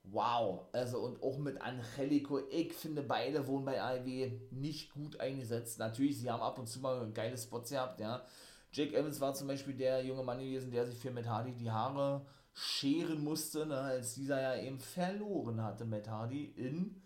[0.03, 5.77] Wow, also und auch mit Angelico, ich finde beide wurden bei AEW nicht gut eingesetzt.
[5.77, 8.25] Natürlich, sie haben ab und zu mal geile Spots gehabt, ja.
[8.71, 11.69] Jake Evans war zum Beispiel der junge Mann gewesen, der sich für Matt Hardy die
[11.69, 17.01] Haare scheren musste, ne, als dieser ja eben verloren hatte, Matt Hardy, in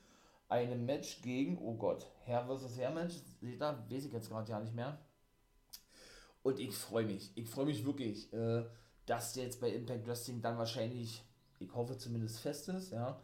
[0.48, 2.78] einem Match gegen, oh Gott, Herr vs.
[2.78, 4.98] Herr Match, seht ihr, weiß ich jetzt gerade ja nicht mehr.
[6.46, 8.64] Und ich freue mich, ich freue mich wirklich, äh,
[9.08, 11.24] dass der jetzt bei Impact Wrestling dann wahrscheinlich,
[11.58, 13.20] ich hoffe zumindest fest ist, ja.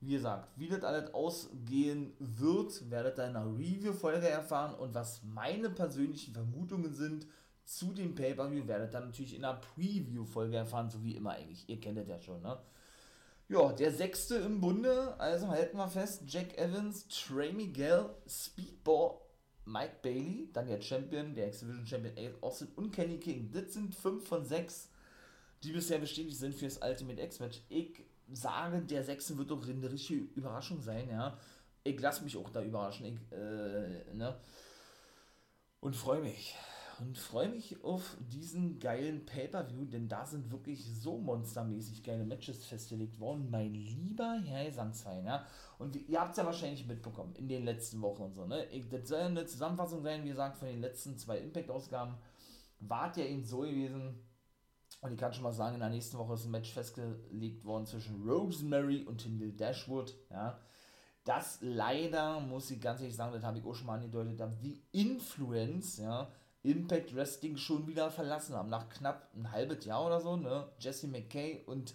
[0.00, 5.24] Wie gesagt, wie das alles ausgehen wird, werdet ihr in einer Review-Folge erfahren und was
[5.24, 7.26] meine persönlichen Vermutungen sind,
[7.64, 11.68] zu dem Pay-Per-View werdet ihr natürlich in einer Preview-Folge erfahren, so wie immer eigentlich.
[11.68, 12.56] Ihr kennt das ja schon, ne?
[13.48, 19.16] Ja, der sechste im Bunde, also halten wir fest, Jack Evans, Trey Miguel, Speedball,
[19.66, 23.50] Mike Bailey, dann der Champion, der X-Division Champion Ace Austin und Kenny King.
[23.52, 24.90] Das sind fünf von sechs,
[25.62, 27.62] die bisher bestätigt sind für das Ultimate X-Match.
[27.68, 31.38] Ich sage, der sechste wird doch eine richtige Überraschung sein, ja.
[31.82, 34.38] Ich lasse mich auch da überraschen, ich, äh, ne?
[35.80, 36.54] Und freue mich
[37.00, 42.64] und freue mich auf diesen geilen Pay-Per-View, denn da sind wirklich so monstermäßig geile Matches
[42.64, 43.50] festgelegt worden.
[43.50, 45.46] Mein lieber Herr Gesangsverein, ja.
[45.78, 48.66] Und ihr habt es ja wahrscheinlich mitbekommen in den letzten Wochen und so, ne?
[48.90, 52.14] Das soll eine Zusammenfassung sein, wie gesagt, von den letzten zwei Impact-Ausgaben.
[52.80, 54.20] Wart ja eben so gewesen.
[55.00, 57.86] Und ich kann schon mal sagen, in der nächsten Woche ist ein Match festgelegt worden
[57.86, 60.58] zwischen Rosemary und Neil Dashwood, ja.
[61.24, 64.82] Das leider, muss ich ganz ehrlich sagen, das habe ich auch schon mal angedeutet, die
[64.92, 66.30] Influence, ja,
[66.64, 68.70] Impact Wrestling schon wieder verlassen haben.
[68.70, 70.66] Nach knapp ein halbes Jahr oder so, ne?
[70.78, 71.94] Jesse McKay und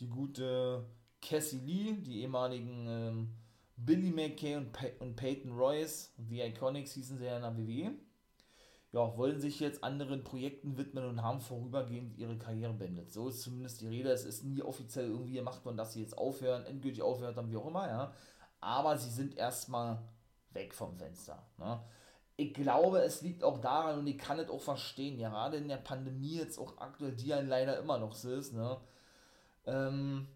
[0.00, 0.84] die gute
[1.22, 3.34] Cassie Lee, die ehemaligen ähm,
[3.76, 7.92] Billy McKay und, Pey und Peyton Royce, The Iconics hießen sie ja in der WWE,
[8.92, 13.12] ja, wollen sich jetzt anderen Projekten widmen und haben vorübergehend ihre Karriere beendet.
[13.12, 14.10] So ist zumindest die Rede.
[14.10, 17.56] Es ist nie offiziell irgendwie gemacht worden, dass sie jetzt aufhören, endgültig aufhören haben, wie
[17.56, 18.12] auch immer, ja.
[18.60, 20.02] Aber sie sind erstmal
[20.50, 21.42] weg vom Fenster.
[21.56, 21.80] Ne?
[22.42, 25.76] Ich glaube, es liegt auch daran und ich kann es auch verstehen, gerade in der
[25.76, 28.78] Pandemie jetzt auch aktuell, die ja leider immer noch so ist, ne,
[29.66, 30.26] ähm,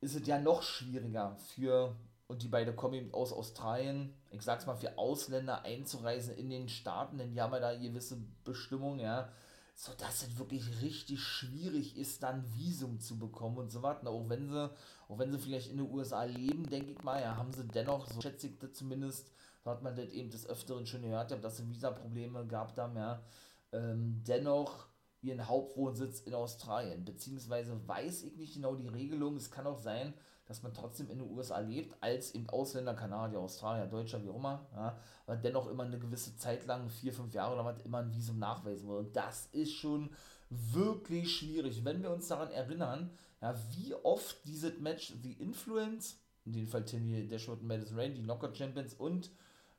[0.00, 1.96] ist es ja noch schwieriger für,
[2.28, 6.68] und die beiden kommen eben aus Australien, ich sag's mal, für Ausländer einzureisen in den
[6.68, 9.28] Staaten, denn die haben ja da gewisse Bestimmungen, ja,
[9.74, 14.10] so dass es wirklich richtig schwierig ist, dann Visum zu bekommen und so weiter.
[14.10, 14.70] Auch wenn sie,
[15.08, 18.06] auch wenn sie vielleicht in den USA leben, denke ich mal, ja, haben sie dennoch,
[18.06, 19.30] so schätze ich das zumindest,
[19.64, 23.22] so hat man das eben des Öfteren schon gehört, dass es Visa-Probleme gab da mehr.
[23.72, 24.86] Ähm, dennoch
[25.20, 27.04] ihren Hauptwohnsitz in Australien.
[27.04, 29.36] Beziehungsweise weiß ich nicht genau die Regelung.
[29.36, 30.14] Es kann auch sein,
[30.46, 34.36] dass man trotzdem in den USA lebt, als eben Ausländer, Kanadier, Australier, Deutscher, wie auch
[34.36, 37.98] immer, ja, aber dennoch immer eine gewisse Zeit lang, vier, fünf Jahre oder was, immer
[37.98, 39.00] ein Visum nachweisen muss.
[39.00, 40.10] Und das ist schon
[40.48, 41.84] wirklich schwierig.
[41.84, 43.10] Wenn wir uns daran erinnern,
[43.42, 46.16] ja, wie oft dieses Match The Influence,
[46.46, 49.30] in dem Fall Timmy Dashwood und Madison Rain, die Knockout Champions und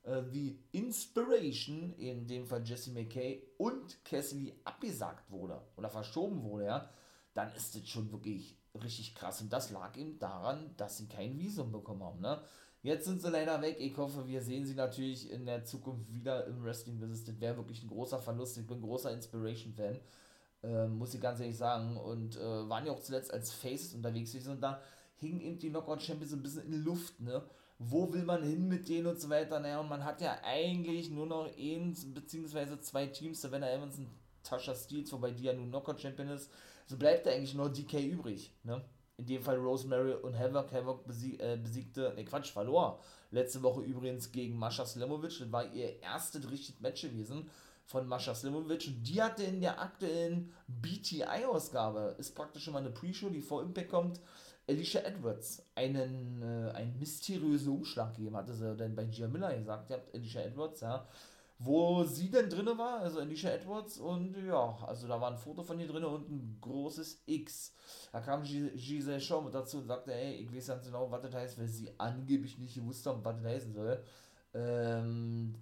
[0.04, 6.66] äh, The Inspiration, in dem Fall Jesse McKay und Cassidy abgesagt wurde oder verschoben wurde,
[6.66, 6.90] ja,
[7.34, 9.42] dann ist das schon wirklich richtig krass.
[9.42, 12.22] Und das lag eben daran, dass sie kein Visum bekommen haben.
[12.22, 12.42] Ne?
[12.82, 13.78] Jetzt sind sie leider weg.
[13.80, 17.26] Ich hoffe, wir sehen sie natürlich in der Zukunft wieder im Wrestling Business.
[17.26, 18.58] Das wäre wirklich ein großer Verlust.
[18.58, 20.00] Ich bin ein großer Inspiration-Fan.
[20.64, 21.98] Äh, muss ich ganz ehrlich sagen.
[21.98, 24.34] Und äh, waren ja auch zuletzt als Faces unterwegs.
[24.48, 24.82] Und da
[25.18, 27.20] hingen eben die Knockout Champions ein bisschen in Luft.
[27.20, 27.44] Ne?
[27.80, 29.60] Wo will man hin mit denen und so weiter?
[29.60, 32.80] Naja, und man hat ja eigentlich nur noch eins bzw.
[32.82, 33.42] zwei Teams.
[33.42, 34.10] Savannah Evans und
[34.44, 36.52] Tasha Steels, wobei die ja nun Knockout Champion ist
[36.90, 38.52] so bleibt da eigentlich nur DK übrig.
[38.64, 38.84] Ne?
[39.18, 40.72] In dem Fall Rosemary und Havoc.
[40.72, 43.00] Havoc besieg, äh, besiegte, ne Quatsch, verlor.
[43.30, 45.38] Letzte Woche übrigens gegen Mascha Slimovic.
[45.38, 47.48] Das war ihr erstes richtiges Match gewesen
[47.86, 48.88] von Mascha Slimovic.
[48.88, 53.90] Und die hatte in der aktuellen BTI-Ausgabe, ist praktisch mal eine Pre-Show, die vor Impact
[53.90, 54.20] kommt,
[54.70, 59.92] Alicia Edwards einen, äh, einen mysteriösen Umschlag gegeben, hatte sie dann bei Gia Miller gesagt,
[59.92, 61.08] habt Alicia Edwards, ja,
[61.58, 65.64] wo sie denn drin war, also Alicia Edwards und ja, also da war ein Foto
[65.64, 67.74] von ihr drin und ein großes X.
[68.12, 71.60] Da kam Giselle mit dazu und sagte, ey, ich weiß ganz genau, was das heißt,
[71.60, 74.02] weil sie angeblich nicht gewusst haben, was das heißen soll.
[74.54, 75.56] Ähm,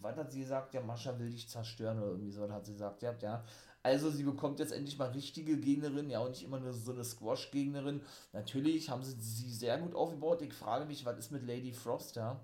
[0.00, 0.74] was hat sie gesagt?
[0.74, 3.42] Ja, Mascha will dich zerstören oder irgendwie so, hat sie gesagt, ja, ja.
[3.84, 7.04] Also sie bekommt jetzt endlich mal richtige Gegnerin, ja, und nicht immer nur so eine
[7.04, 8.00] Squash-Gegnerin.
[8.32, 10.42] Natürlich haben sie sie sehr gut aufgebaut.
[10.42, 12.40] Ich frage mich, was ist mit Lady Frost, ja?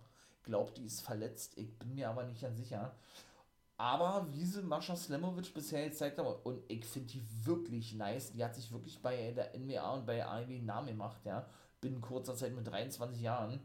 [0.50, 1.56] glaube, die ist verletzt.
[1.56, 2.94] Ich bin mir aber nicht ganz sicher.
[3.76, 8.44] Aber wie sie Mascha Slemovic bisher gezeigt haben, und ich finde die wirklich nice, die
[8.44, 11.46] hat sich wirklich bei der NBA und bei AEW einen Namen gemacht, ja,
[11.80, 13.60] binnen kurzer Zeit mit 23 Jahren.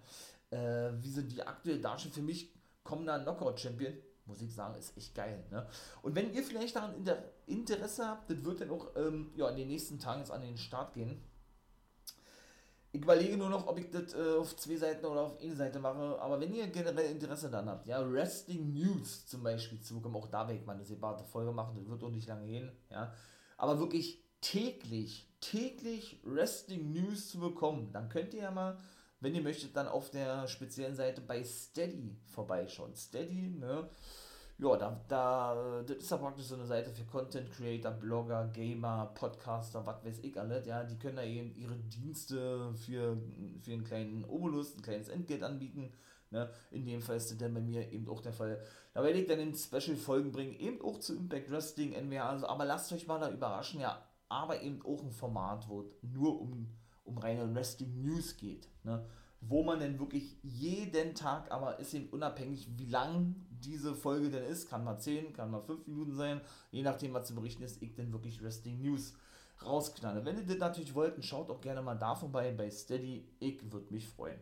[0.51, 3.93] Äh, wie sie die aktuell darstellen, für mich kommender Knockout-Champion,
[4.25, 5.43] muss ich sagen, ist echt geil.
[5.51, 5.67] Ne?
[6.01, 6.95] Und wenn ihr vielleicht daran
[7.45, 10.57] Interesse habt, das wird dann auch ähm, ja, in den nächsten Tagen jetzt an den
[10.57, 11.21] Start gehen
[12.95, 15.79] ich überlege nur noch, ob ich das äh, auf zwei Seiten oder auf eine Seite
[15.79, 16.17] mache.
[16.19, 20.27] Aber wenn ihr generell Interesse daran habt, ja, Wrestling News zum Beispiel zu bekommen, auch
[20.27, 23.13] da werde ich mal eine separate Folge machen, das wird auch nicht lange gehen, ja.
[23.57, 28.77] Aber wirklich täglich, täglich Wrestling News zu bekommen, dann könnt ihr ja mal,
[29.25, 32.95] wenn ihr möchtet, dann auf der speziellen Seite bei Steady vorbeischauen.
[32.95, 33.89] Steady, ne?
[34.59, 39.11] ja, da, da, das ist ja praktisch so eine Seite für Content Creator, Blogger, Gamer,
[39.15, 43.17] Podcaster, was weiß ich alles, ja, die können da eben ihre Dienste für,
[43.63, 45.91] für einen kleinen Obolus, ein kleines Entgelt anbieten,
[46.29, 48.61] ne, in dem Fall ist das dann bei mir eben auch der Fall.
[48.93, 52.65] Da werde ich dann in Special-Folgen bringen, eben auch zu Impact Wrestling, NWA, also, aber
[52.65, 56.69] lasst euch mal da überraschen, ja, aber eben auch ein Format, wo es nur um,
[57.05, 59.05] um reine Wrestling News geht, ne,
[59.41, 64.43] wo man denn wirklich jeden Tag, aber ist eben unabhängig, wie lang diese Folge denn
[64.43, 64.69] ist.
[64.69, 66.41] Kann mal 10, kann mal 5 Minuten sein.
[66.71, 69.13] Je nachdem, was zu berichten ist, ich denn wirklich Wrestling News
[69.63, 70.25] rausknalle.
[70.25, 73.27] Wenn ihr das natürlich wollt, schaut auch gerne mal da vorbei bei Steady.
[73.39, 74.39] Ich würde mich freuen.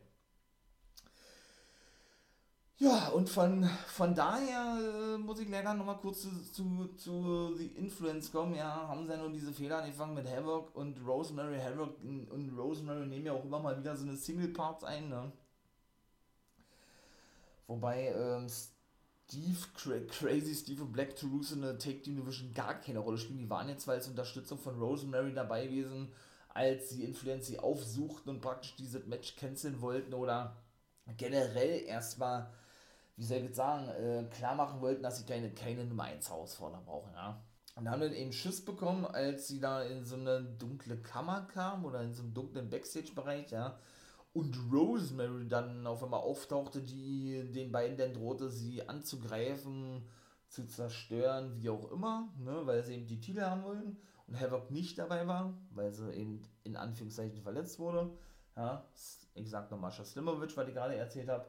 [2.84, 7.68] Ja, und von, von daher äh, muss ich leider nochmal kurz zu, zu, zu The
[7.68, 8.56] Influence kommen.
[8.56, 11.60] Ja, haben sie ja nur diese Fehler angefangen mit Havoc und Rosemary.
[11.62, 15.08] Havoc und Rosemary nehmen ja auch immer mal wieder so eine Single-Parts ein.
[15.08, 15.32] Ne?
[17.68, 23.00] Wobei ähm, Steve, Crazy Steve und Black Toulouse in der Take Team Division gar keine
[23.00, 23.40] Rolle spielen.
[23.40, 26.12] Die waren jetzt zwar als Unterstützung von Rosemary dabei gewesen,
[26.50, 30.58] als sie Influence sie aufsuchten und praktisch dieses Match canceln wollten oder
[31.18, 32.52] generell erstmal,
[33.16, 36.30] wie soll ich jetzt sagen, äh, klar machen wollten, dass sie keine, keine Nummer 1
[36.30, 37.42] Herausforderer brauchen, ja.
[37.76, 41.86] Und haben dann eben Schiss bekommen, als sie da in so eine dunkle Kammer kamen
[41.86, 43.80] oder in so einem dunklen Backstage-Bereich, ja
[44.34, 50.04] und Rosemary dann auf einmal auftauchte, die den beiden dann drohte, sie anzugreifen,
[50.48, 53.98] zu zerstören, wie auch immer, ne, weil sie eben die Titel haben wollen
[54.28, 58.12] und Havoc nicht dabei war, weil sie eben in Anführungszeichen verletzt wurde.
[58.56, 58.86] Ja,
[59.36, 61.46] ich sag nochmal Mascha Slimovic, was ich gerade erzählt habe.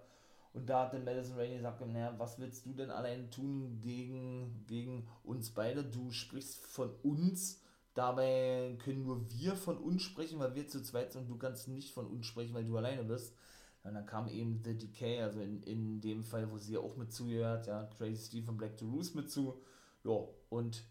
[0.55, 4.65] Und da hat dann Madison Rainey gesagt, naja, was willst du denn allein tun gegen,
[4.67, 5.85] gegen uns beide?
[5.85, 7.65] Du sprichst von uns
[7.95, 11.69] Dabei können nur wir von uns sprechen, weil wir zu zweit sind und du kannst
[11.69, 13.37] nicht von uns sprechen, weil du alleine bist.
[13.85, 17.13] Und dann kam eben The Decay, also in, in dem Fall, wo sie auch mit
[17.13, 19.63] zugehört, ja, Crazy Steve von Black to Roos mit zu.
[20.03, 20.83] Ja, und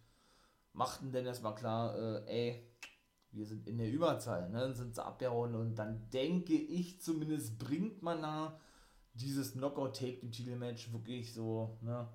[0.71, 2.67] machten dann erstmal klar, äh, ey,
[3.31, 4.73] wir sind in der Überzahl, ne?
[4.73, 8.59] sind sie abgehauen und dann denke ich zumindest bringt man da
[9.13, 12.07] dieses Knockout-Take im Titelmatch wirklich so ne,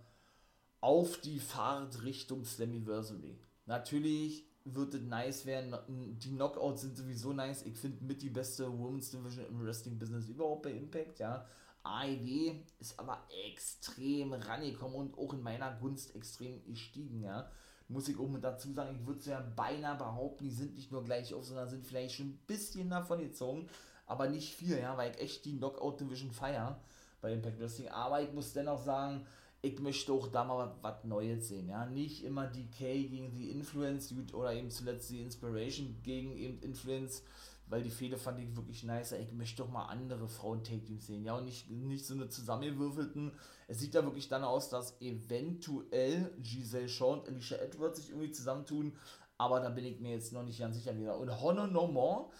[0.80, 3.38] auf die Fahrt Richtung Slammiversary.
[3.66, 5.74] Natürlich wird es nice werden.
[6.18, 7.62] Die Knockouts sind sowieso nice.
[7.62, 11.46] Ich finde mit die beste Women's Division im Wrestling-Business überhaupt bei Impact, ja.
[11.84, 17.50] AEW ist aber extrem rangekommen und auch in meiner Gunst extrem gestiegen, ja.
[17.88, 20.92] Muss ich auch mit dazu sagen, ich würde es ja beinahe behaupten, die sind nicht
[20.92, 23.68] nur gleich auf, sondern sind vielleicht schon ein bisschen davon gezogen,
[24.08, 26.80] aber nicht viel, ja, weil ich echt die Knockout Division feier
[27.20, 27.88] bei Impact Wrestling.
[27.88, 29.24] Aber ich muss dennoch sagen,
[29.60, 31.84] ich möchte auch da mal was Neues sehen, ja.
[31.84, 37.22] Nicht immer Decay gegen die Influence oder eben zuletzt die Inspiration gegen eben Influence,
[37.66, 39.12] weil die Fehde fand ich wirklich nice.
[39.12, 43.32] Ich möchte doch mal andere Frauen-Take-Teams sehen, ja, und nicht, nicht so eine zusammengewürfelten.
[43.66, 48.30] Es sieht da wirklich dann aus, dass eventuell Giselle Shaw und Alicia Edwards sich irgendwie
[48.30, 48.94] zusammentun,
[49.36, 51.18] aber da bin ich mir jetzt noch nicht ganz sicher wieder.
[51.18, 52.30] Und Honor No More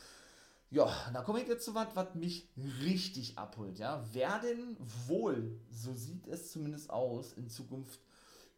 [0.71, 2.49] ja, da komme ich jetzt zu was, was mich
[2.83, 4.03] richtig abholt, ja.
[4.13, 4.77] Werden
[5.07, 8.01] wohl, so sieht es zumindest aus, in Zukunft,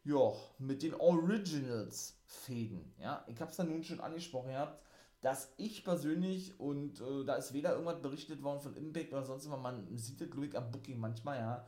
[0.03, 3.23] ja, mit den Originals fäden, ja.
[3.27, 4.81] Ich habe es da nun schon angesprochen gehabt,
[5.21, 9.49] dass ich persönlich, und äh, da ist weder irgendwas berichtet worden von Impact oder sonst
[9.49, 11.67] was, man sieht das, ich, am Booking manchmal, ja,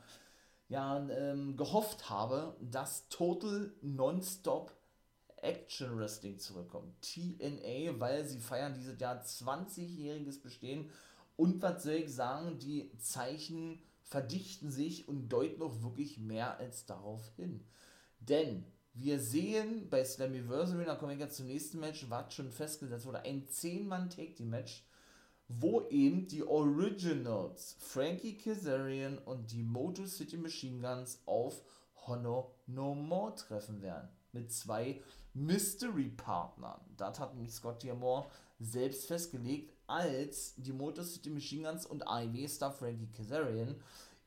[0.69, 4.75] ja, ähm, gehofft habe, dass Total Nonstop
[5.43, 6.93] Action Wrestling zurückkommt.
[7.01, 10.89] TNA, weil sie feiern dieses Jahr 20-jähriges Bestehen.
[11.36, 16.86] Und was soll ich sagen, die Zeichen verdichten sich und deuten auch wirklich mehr als
[16.86, 17.65] darauf hin.
[18.19, 23.06] Denn wir sehen bei Slammiversary, da komme ich jetzt zum nächsten Match, was schon festgesetzt
[23.06, 24.84] wurde, ein 10-Mann-Take-Team-Match,
[25.47, 31.63] wo eben die Originals, Frankie Kazarian und die Motor City Machine Guns auf
[32.08, 34.10] Honor No More treffen werden.
[34.32, 35.01] Mit zwei
[35.34, 36.82] Mystery-Partnern.
[36.98, 38.28] Das hat nämlich Scott Diamore
[38.60, 43.76] selbst festgelegt, als die Motor City Machine Guns und AEW-Star Frankie Kazarian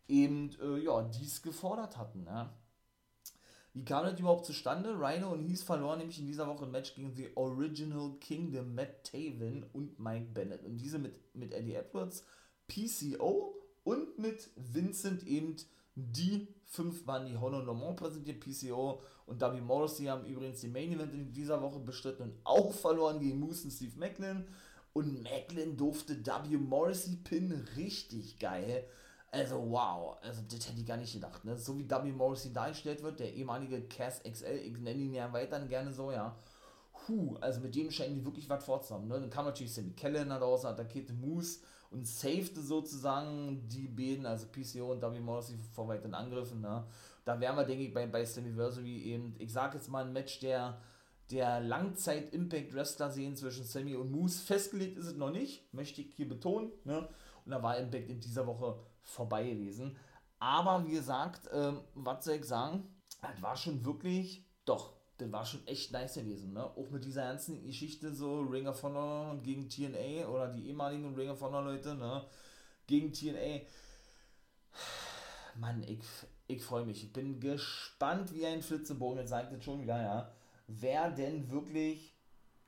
[0.09, 2.25] eben äh, ja, dies gefordert hatten.
[2.27, 2.53] Ja.
[3.77, 4.99] Wie kam das überhaupt zustande?
[4.99, 9.05] Rhino und Heath verloren nämlich in dieser Woche ein Match gegen The Original Kingdom, Matt
[9.05, 10.65] Taven und Mike Bennett.
[10.65, 12.25] Und diese mit, mit Eddie Edwards,
[12.69, 15.57] PCO und mit Vincent eben
[15.97, 19.61] die fünf Mann, die Honor Normand präsentiert, PCO und W.
[19.61, 23.65] Morrissey haben übrigens den Main Event in dieser Woche bestritten und auch verloren gegen Moose
[23.65, 24.47] und Steve Macklin.
[24.93, 26.57] Und Macklin durfte W.
[26.57, 28.87] Morrissey pinnen, richtig geil.
[29.31, 31.57] Also wow, also das hätte ich gar nicht gedacht, ne?
[31.57, 32.13] So wie W.
[32.13, 36.39] Morrissey dargestellt wird, der ehemalige Cass XL, ich nenne ihn ja weiterhin gerne so, ja.
[36.93, 39.21] Puh, also mit dem scheinen die wirklich was vorzuhaben, ne?
[39.21, 41.61] Dann kam natürlich Sammy Kellen draußen, attackierte Moose
[41.97, 45.19] und safete sozusagen die beiden, also PCO und W.
[45.19, 46.61] Morrissey vor weiteren Angriffen.
[46.61, 46.85] Ne?
[47.25, 50.39] Da wären wir, denke ich, bei, bei Slammiversary eben, ich sage jetzt mal ein Match
[50.41, 50.79] der,
[51.31, 54.45] der Langzeit-Impact-Wrestler sehen zwischen Sammy und Moose.
[54.45, 56.71] Festgelegt ist es noch nicht, möchte ich hier betonen.
[56.85, 57.09] Ne?
[57.45, 59.97] Und da war Impact in dieser Woche vorbei gewesen.
[60.39, 62.95] Aber wie gesagt, ähm, was soll ich sagen?
[63.23, 66.65] Das war schon wirklich, doch, das war schon echt nice gewesen, ne?
[66.65, 71.31] Auch mit dieser ganzen Geschichte so Ring of Honor gegen TNA oder die ehemaligen Ring
[71.31, 72.25] of Honor Leute, ne?
[72.87, 73.61] Gegen TNA.
[75.59, 76.01] Mann, ich,
[76.47, 77.05] ich freue mich.
[77.05, 80.33] Ich bin gespannt wie ein Flitzebogen, jetzt sagt es schon wieder, ja.
[80.67, 82.15] Wer denn wirklich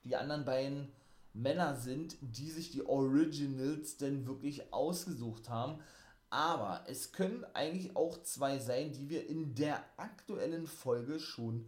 [0.04, 0.92] die anderen beiden
[1.34, 5.80] Männer sind, die sich die Originals denn wirklich ausgesucht haben.
[6.30, 11.66] Aber es können eigentlich auch zwei sein, die wir in der aktuellen Folge schon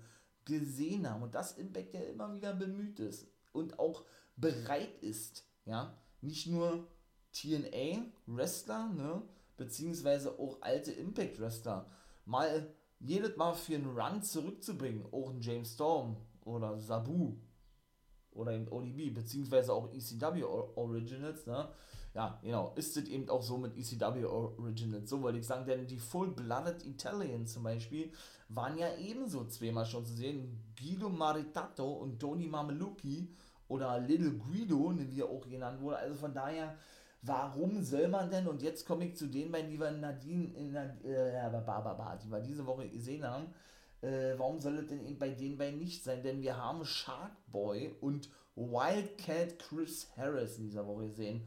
[0.58, 4.04] gesehen haben und das Impact ja immer wieder bemüht ist und auch
[4.36, 6.86] bereit ist, ja, nicht nur
[7.32, 9.22] TNA-Wrestler, ne,
[9.56, 11.86] beziehungsweise auch alte Impact-Wrestler
[12.24, 17.36] mal jedes Mal für einen Run zurückzubringen, auch ein James Storm oder Sabu
[18.40, 20.42] oder eben ODB, beziehungsweise auch ECW
[20.74, 21.68] Originals, ne,
[22.14, 25.86] ja, genau, ist es eben auch so mit ECW Originals, so wollte ich sagen, denn
[25.86, 28.10] die Full-Blooded Italians zum Beispiel
[28.48, 33.28] waren ja ebenso zweimal schon zu sehen, Guido Maritato und Tony Mameluki
[33.68, 36.74] oder Little Guido, ne, wie er auch genannt wurde, also von daher,
[37.22, 40.74] warum soll man denn, und jetzt komme ich zu den beiden, die wir Nadine, in,
[40.74, 43.46] äh, die wir diese Woche gesehen haben,
[44.02, 48.28] äh, warum soll es denn bei den beiden nicht sein, denn wir haben Sharkboy und
[48.56, 51.46] Wildcat Chris Harris in dieser Woche gesehen,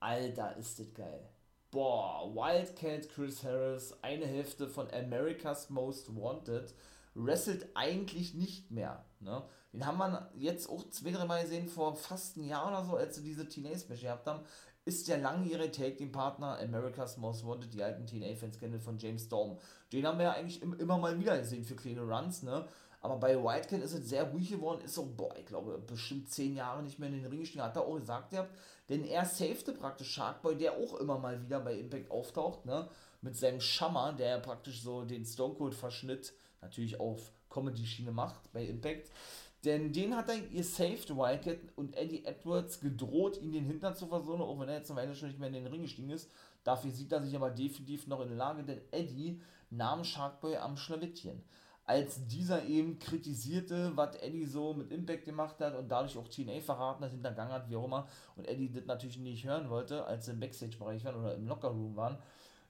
[0.00, 1.28] Alter, ist das geil.
[1.70, 6.74] Boah, Wildcat Chris Harris, eine Hälfte von America's Most Wanted,
[7.14, 9.04] wrestelt eigentlich nicht mehr.
[9.20, 9.42] Ne?
[9.72, 12.96] Den haben wir jetzt auch zwei, drei Mal gesehen, vor fast einem Jahr oder so,
[12.96, 14.44] als sie diese TNA-Special gehabt haben.
[14.84, 19.58] Ist der langjährige Take-Team-Partner America's Most Wanted, die alten TNA-Fans kennen von James Storm.
[19.92, 22.66] Den haben wir ja eigentlich immer mal wieder gesehen für kleine Runs, ne?
[23.02, 26.54] Aber bei Wildcat ist es sehr ruhig geworden, ist so, boah, ich glaube, bestimmt zehn
[26.54, 28.54] Jahre nicht mehr in den Ring gestiegen, hat er auch gesagt, ihr habt,
[28.90, 32.88] denn er safete praktisch Sharkboy, der auch immer mal wieder bei Impact auftaucht, ne?
[33.22, 38.64] Mit seinem Schammer, der praktisch so den Stone Cold Verschnitt natürlich auf Comedy-Schiene macht bei
[38.64, 39.10] Impact.
[39.64, 44.06] Denn den hat er ihr saved Wildcat und Eddie Edwards gedroht, ihn den Hintern zu
[44.06, 46.30] versuchen, auch wenn er jetzt eine Weile schon nicht mehr in den Ring gestiegen ist.
[46.64, 50.78] Dafür sieht er sich aber definitiv noch in der Lage, denn Eddie nahm Sharkboy am
[50.78, 51.42] Schlawittchen.
[51.84, 56.60] Als dieser eben kritisierte, was Eddie so mit Impact gemacht hat und dadurch auch TNA
[56.60, 58.06] verraten hat, hintergangen hat, wie auch immer,
[58.36, 61.96] und Eddie das natürlich nicht hören wollte, als sie im Backstage-Bereich waren oder im Lockerroom
[61.96, 62.18] waren,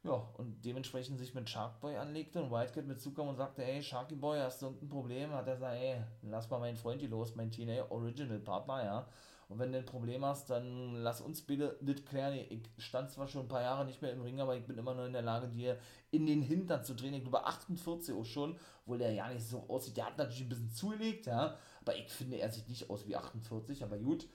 [0.03, 4.16] ja, und dementsprechend sich mit Sharkboy anlegte und Wildcat mit zukam und sagte, ey, Sharky
[4.16, 5.30] Boy, hast du irgendein Problem?
[5.32, 9.09] Hat er gesagt, ey, lass mal meinen Freund hier los, mein TNA Original Partner, ja.
[9.51, 12.34] Und wenn du ein Problem hast, dann lass uns bitte das klären.
[12.34, 14.94] Ich stand zwar schon ein paar Jahre nicht mehr im Ring, aber ich bin immer
[14.94, 15.76] noch in der Lage, dir
[16.12, 17.14] in den Hintern zu drehen.
[17.14, 19.96] Ich glaube 48 auch schon, obwohl der ja nicht so aussieht.
[19.96, 21.57] Der hat natürlich ein bisschen zugelegt, ja.
[21.80, 24.28] Aber ich finde, er sieht nicht aus wie 48, aber gut.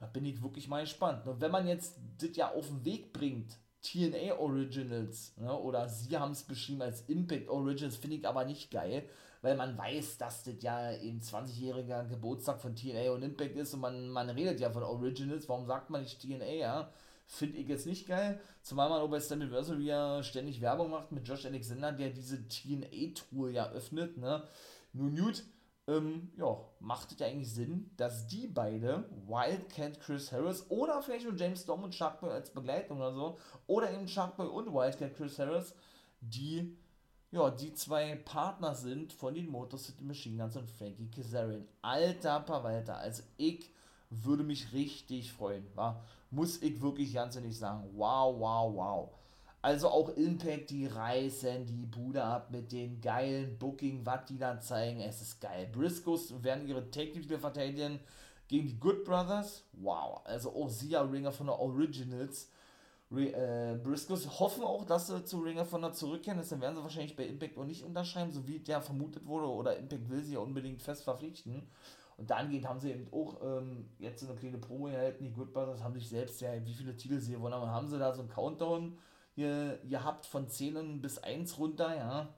[0.00, 1.28] da bin ich wirklich mal gespannt.
[1.28, 6.16] Und wenn man jetzt das ja auf den Weg bringt, TNA Originals, ne, oder sie
[6.16, 9.04] haben es beschrieben als Impact Originals, finde ich aber nicht geil
[9.42, 13.80] weil man weiß, dass das ja eben 20-jähriger Geburtstag von TNA und Impact ist und
[13.80, 16.92] man, man redet ja von Originals, warum sagt man nicht TNA, ja?
[17.26, 21.26] Finde ich jetzt nicht geil, zumal man auch bei Slammiversary ja ständig Werbung macht mit
[21.26, 24.42] Josh Alexander, der diese TNA-Tour ja öffnet, ne?
[24.92, 25.42] Nun gut,
[25.88, 31.24] ähm, ja, macht es ja eigentlich Sinn, dass die beide, Wildcat Chris Harris oder vielleicht
[31.24, 35.38] nur James Storm und Sharkboy als Begleitung oder so, oder eben Sharkboy und Wildcat Chris
[35.38, 35.74] Harris,
[36.20, 36.76] die
[37.32, 41.66] ja, die zwei Partner sind von den Motor City Machine Guns und Frankie Kazarian.
[41.80, 43.70] Alter Pawalter, also ich
[44.10, 46.04] würde mich richtig freuen, wa?
[46.30, 47.88] muss ich wirklich ganz ehrlich sagen.
[47.94, 49.10] Wow, wow, wow.
[49.62, 54.60] Also auch Impact, die reißen die Bude ab mit den geilen Booking, was die da
[54.60, 55.00] zeigen.
[55.00, 55.68] Es ist geil.
[55.72, 58.00] Briscoes werden ihre Take-Titel verteidigen
[58.48, 59.64] gegen die Good Brothers.
[59.72, 60.20] Wow.
[60.24, 62.48] Also auch Sia Ringer von der Originals
[63.20, 66.38] äh, Briscoes hoffen auch, dass sie zu Ring of Honor zurückkehren.
[66.38, 69.46] Deswegen werden sie wahrscheinlich bei Impact auch nicht unterschreiben, so wie der vermutet wurde.
[69.48, 71.62] Oder Impact will sie ja unbedingt fest verpflichten.
[72.16, 75.24] Und dahingehend haben sie eben auch ähm, jetzt so eine kleine Promo erhalten.
[75.24, 77.98] Die Good Brothers haben sich selbst ja, wie viele Titel sie gewonnen haben, haben sie
[77.98, 78.98] da so einen Countdown
[79.34, 82.34] hier, gehabt von 10 bis 1 runter, ja.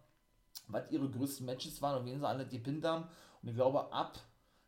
[0.68, 3.04] Was ihre größten Matches waren und wen sie alle gepinnt haben.
[3.42, 4.18] Und ich glaube, ab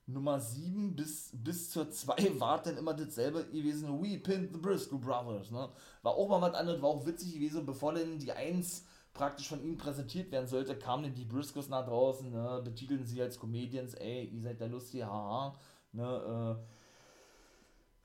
[0.06, 4.02] Nummer 7 bis, bis zur 2 war dann immer dasselbe gewesen.
[4.02, 5.50] We pinned the Briscoe Brothers.
[5.50, 5.68] Ne?
[6.02, 7.66] War auch mal was anderes, war auch witzig gewesen.
[7.66, 11.86] Bevor denn die 1 praktisch von ihnen präsentiert werden sollte, kamen denn die Briscoes nach
[11.86, 12.60] draußen, ne?
[12.62, 13.94] betitelten sie als Comedians.
[13.94, 15.56] Ey, ihr seid da lustig, haha.
[15.92, 16.56] Ne?
[16.58, 16.75] Äh,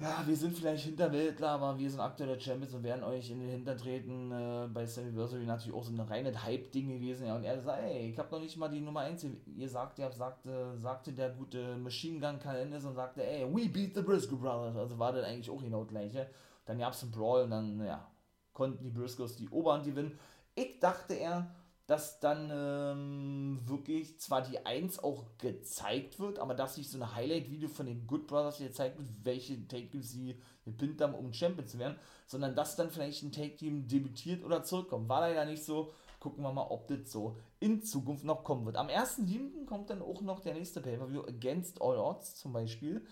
[0.02, 3.50] ja, wir sind vielleicht Hinterwäldler, aber wir sind aktuelle Champions und werden euch in den
[3.50, 4.32] Hintern treten.
[4.32, 7.28] Äh, bei Slammiversary natürlich auch so eine reine Hype-Ding gewesen.
[7.28, 9.26] Ja, und er sagt, ey, ich habe noch nicht mal die Nummer 1.
[9.56, 13.94] Ihr sagt ja, sagte, sagte der gute Machine Gun Kalendes und sagte, ey, we beat
[13.94, 14.76] the Briscoe Brothers.
[14.76, 16.28] Also war das eigentlich auch genau gleiche.
[16.66, 18.08] Dann gab es einen Brawl und dann, ja,
[18.54, 20.18] konnten die Briscoes die Oberhand gewinnen.
[20.56, 21.48] Ich dachte er,
[21.92, 27.14] dass dann ähm, wirklich zwar die 1 auch gezeigt wird, aber dass sich so ein
[27.14, 31.80] Highlight-Video von den Good Brothers gezeigt wird, welche Take-Teams sie gepinnt haben, um Champion zu
[31.80, 35.10] werden, sondern dass dann vielleicht ein Take-Team debütiert oder zurückkommt.
[35.10, 35.92] War leider nicht so.
[36.22, 38.78] Gucken wir mal, ob das so in Zukunft noch kommen wird.
[38.78, 39.66] Am 1.7.
[39.66, 43.06] kommt dann auch noch der nächste Pay-Per-View, Against All Odds zum Beispiel.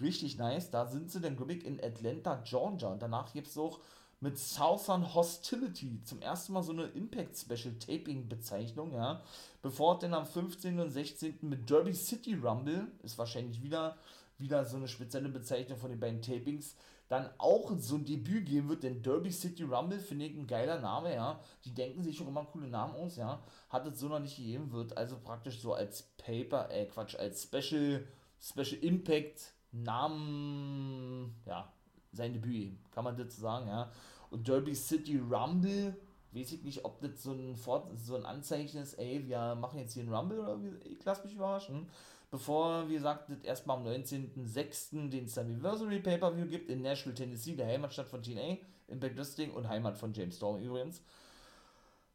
[0.00, 0.70] Richtig nice.
[0.70, 2.88] Da sind sie dann, glaube ich, in Atlanta, Georgia.
[2.88, 3.80] Und danach gibt es auch
[4.22, 6.00] mit Southern Hostility.
[6.04, 9.20] Zum ersten Mal so eine Impact Special Taping Bezeichnung, ja.
[9.62, 10.78] Bevor es dann am 15.
[10.78, 11.38] und 16.
[11.42, 13.96] mit Derby City Rumble, ist wahrscheinlich wieder,
[14.38, 16.76] wieder so eine spezielle Bezeichnung von den beiden Tapings,
[17.08, 20.80] dann auch so ein Debüt geben wird, denn Derby City Rumble finde ich ein geiler
[20.80, 21.40] Name, ja.
[21.64, 23.42] Die denken sich schon immer coole Namen aus, ja.
[23.70, 27.42] Hat es so noch nicht gegeben, wird also praktisch so als Paper, äh Quatsch, als
[27.42, 28.06] Special,
[28.40, 31.72] Special Impact Namen, ja,
[32.12, 33.90] sein Debüt, kann man dazu sagen, ja.
[34.30, 35.96] Und Derby City Rumble,
[36.32, 39.78] weiß ich nicht, ob das so ein, Fort so ein Anzeichen ist, ey, wir machen
[39.78, 41.88] jetzt hier einen Rumble oder wie, ich lasse mich überraschen.
[42.30, 45.10] Bevor, wie gesagt, das erstmal am 19.06.
[45.10, 48.56] den Slammiversary Pay-Per-View gibt in Nashville, Tennessee, der Heimatstadt von TNA,
[48.88, 51.02] Impact Wrestling und Heimat von James Storm übrigens.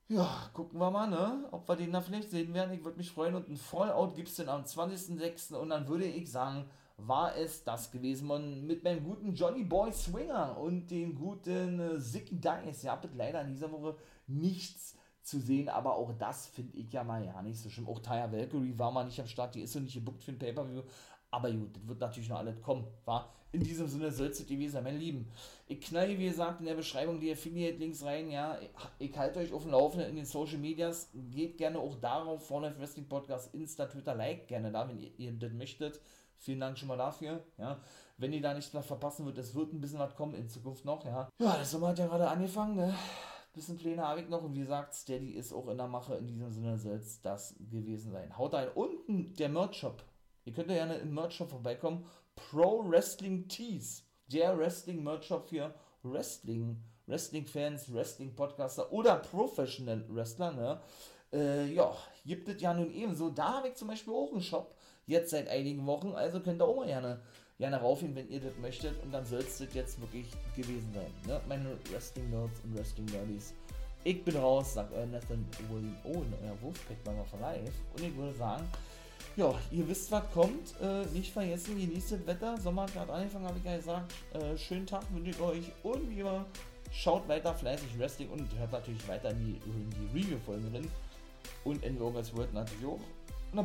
[0.09, 1.47] Ja, gucken wir mal, ne?
[1.51, 2.73] Ob wir den da vielleicht sehen werden.
[2.73, 3.35] Ich würde mich freuen.
[3.35, 5.53] Und ein Fallout gibt es dann am 20.06.
[5.53, 6.65] Und dann würde ich sagen,
[6.97, 11.99] war es das gewesen man, mit meinem guten Johnny Boy Swinger und dem guten äh,
[11.99, 12.83] Zicky Dice.
[12.83, 13.95] Ihr habt leider in dieser Woche
[14.25, 17.87] nichts zu sehen, aber auch das finde ich ja mal ja nicht so schlimm.
[17.87, 20.39] Auch Taya Valkyrie war mal nicht am Start, die ist so nicht gebuckt für ein
[20.39, 20.81] Pay-Per-View.
[21.29, 23.33] Aber gut, das wird natürlich noch alles kommen, war.
[23.51, 25.29] In diesem Sinne soll es gewesen sein, meine Lieben.
[25.67, 28.57] Ich knall, wie gesagt, in der Beschreibung die Affiliate-Links rein, ja.
[28.59, 31.09] Ich, ich halte euch auf dem Laufenden in den Social Medias.
[31.31, 35.33] Geht gerne auch darauf, vorne Wrestling Podcast, Insta, Twitter, like gerne da, wenn ihr, ihr
[35.33, 35.99] das möchtet.
[36.39, 37.43] Vielen Dank schon mal dafür.
[37.57, 37.79] Ja.
[38.17, 40.85] Wenn ihr da nichts mehr verpassen wird, es wird ein bisschen was kommen in Zukunft
[40.85, 41.05] noch.
[41.05, 42.75] Ja, ja der Sommer hat ja gerade angefangen.
[42.75, 42.93] Ne?
[43.53, 44.43] Bisschen Pläne habe ich noch.
[44.43, 46.15] Und wie gesagt, Steady ist auch in der Mache.
[46.15, 48.37] In diesem Sinne soll es das gewesen sein.
[48.37, 48.69] Haut ein.
[48.69, 50.03] Unten der Merch-Shop
[50.47, 52.05] Ihr könnt ja gerne im Merch-Shop vorbeikommen.
[52.33, 54.05] Pro Wrestling Tees.
[54.31, 60.81] Der Wrestling-Merch-Shop für Wrestling, Wrestling-Fans, Wrestling-Podcaster oder Professional Wrestler, ne?
[61.33, 61.93] Äh, ja,
[62.25, 63.29] gibt es ja nun ebenso.
[63.29, 64.73] Da habe ich zum Beispiel auch einen Shop,
[65.07, 67.19] jetzt seit einigen Wochen, also könnt ihr auch mal gerne,
[67.57, 69.01] gerne raufgehen, wenn ihr das möchtet.
[69.03, 71.11] Und dann soll es das jetzt wirklich gewesen sein.
[71.25, 71.41] Ne?
[71.47, 73.53] Meine Wrestling-Nerds und Wrestling-Nerdies.
[74.03, 77.73] Ich bin raus, sagt euer Nathan William Owen, euer Wolfpack-Macher von Live.
[77.95, 78.63] Und ich würde sagen,
[79.35, 80.75] ja, ihr wisst, was kommt.
[80.81, 82.57] Äh, nicht vergessen, genießt das Wetter.
[82.59, 84.13] Sommer hat gerade angefangen, habe ich ja gesagt.
[84.33, 85.71] Äh, schönen Tag wünsche ich euch.
[85.83, 86.45] Und wie immer,
[86.91, 90.91] schaut weiter fleißig Wrestling und hört natürlich weiter in die, in die Review-Folgen drin.
[91.63, 92.99] Und in Logos World natürlich auch.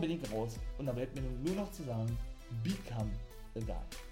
[0.01, 0.59] Ich raus.
[0.79, 2.17] Und dann bleibt mir nur noch zu sagen,
[2.63, 3.11] become
[3.57, 4.12] a guy.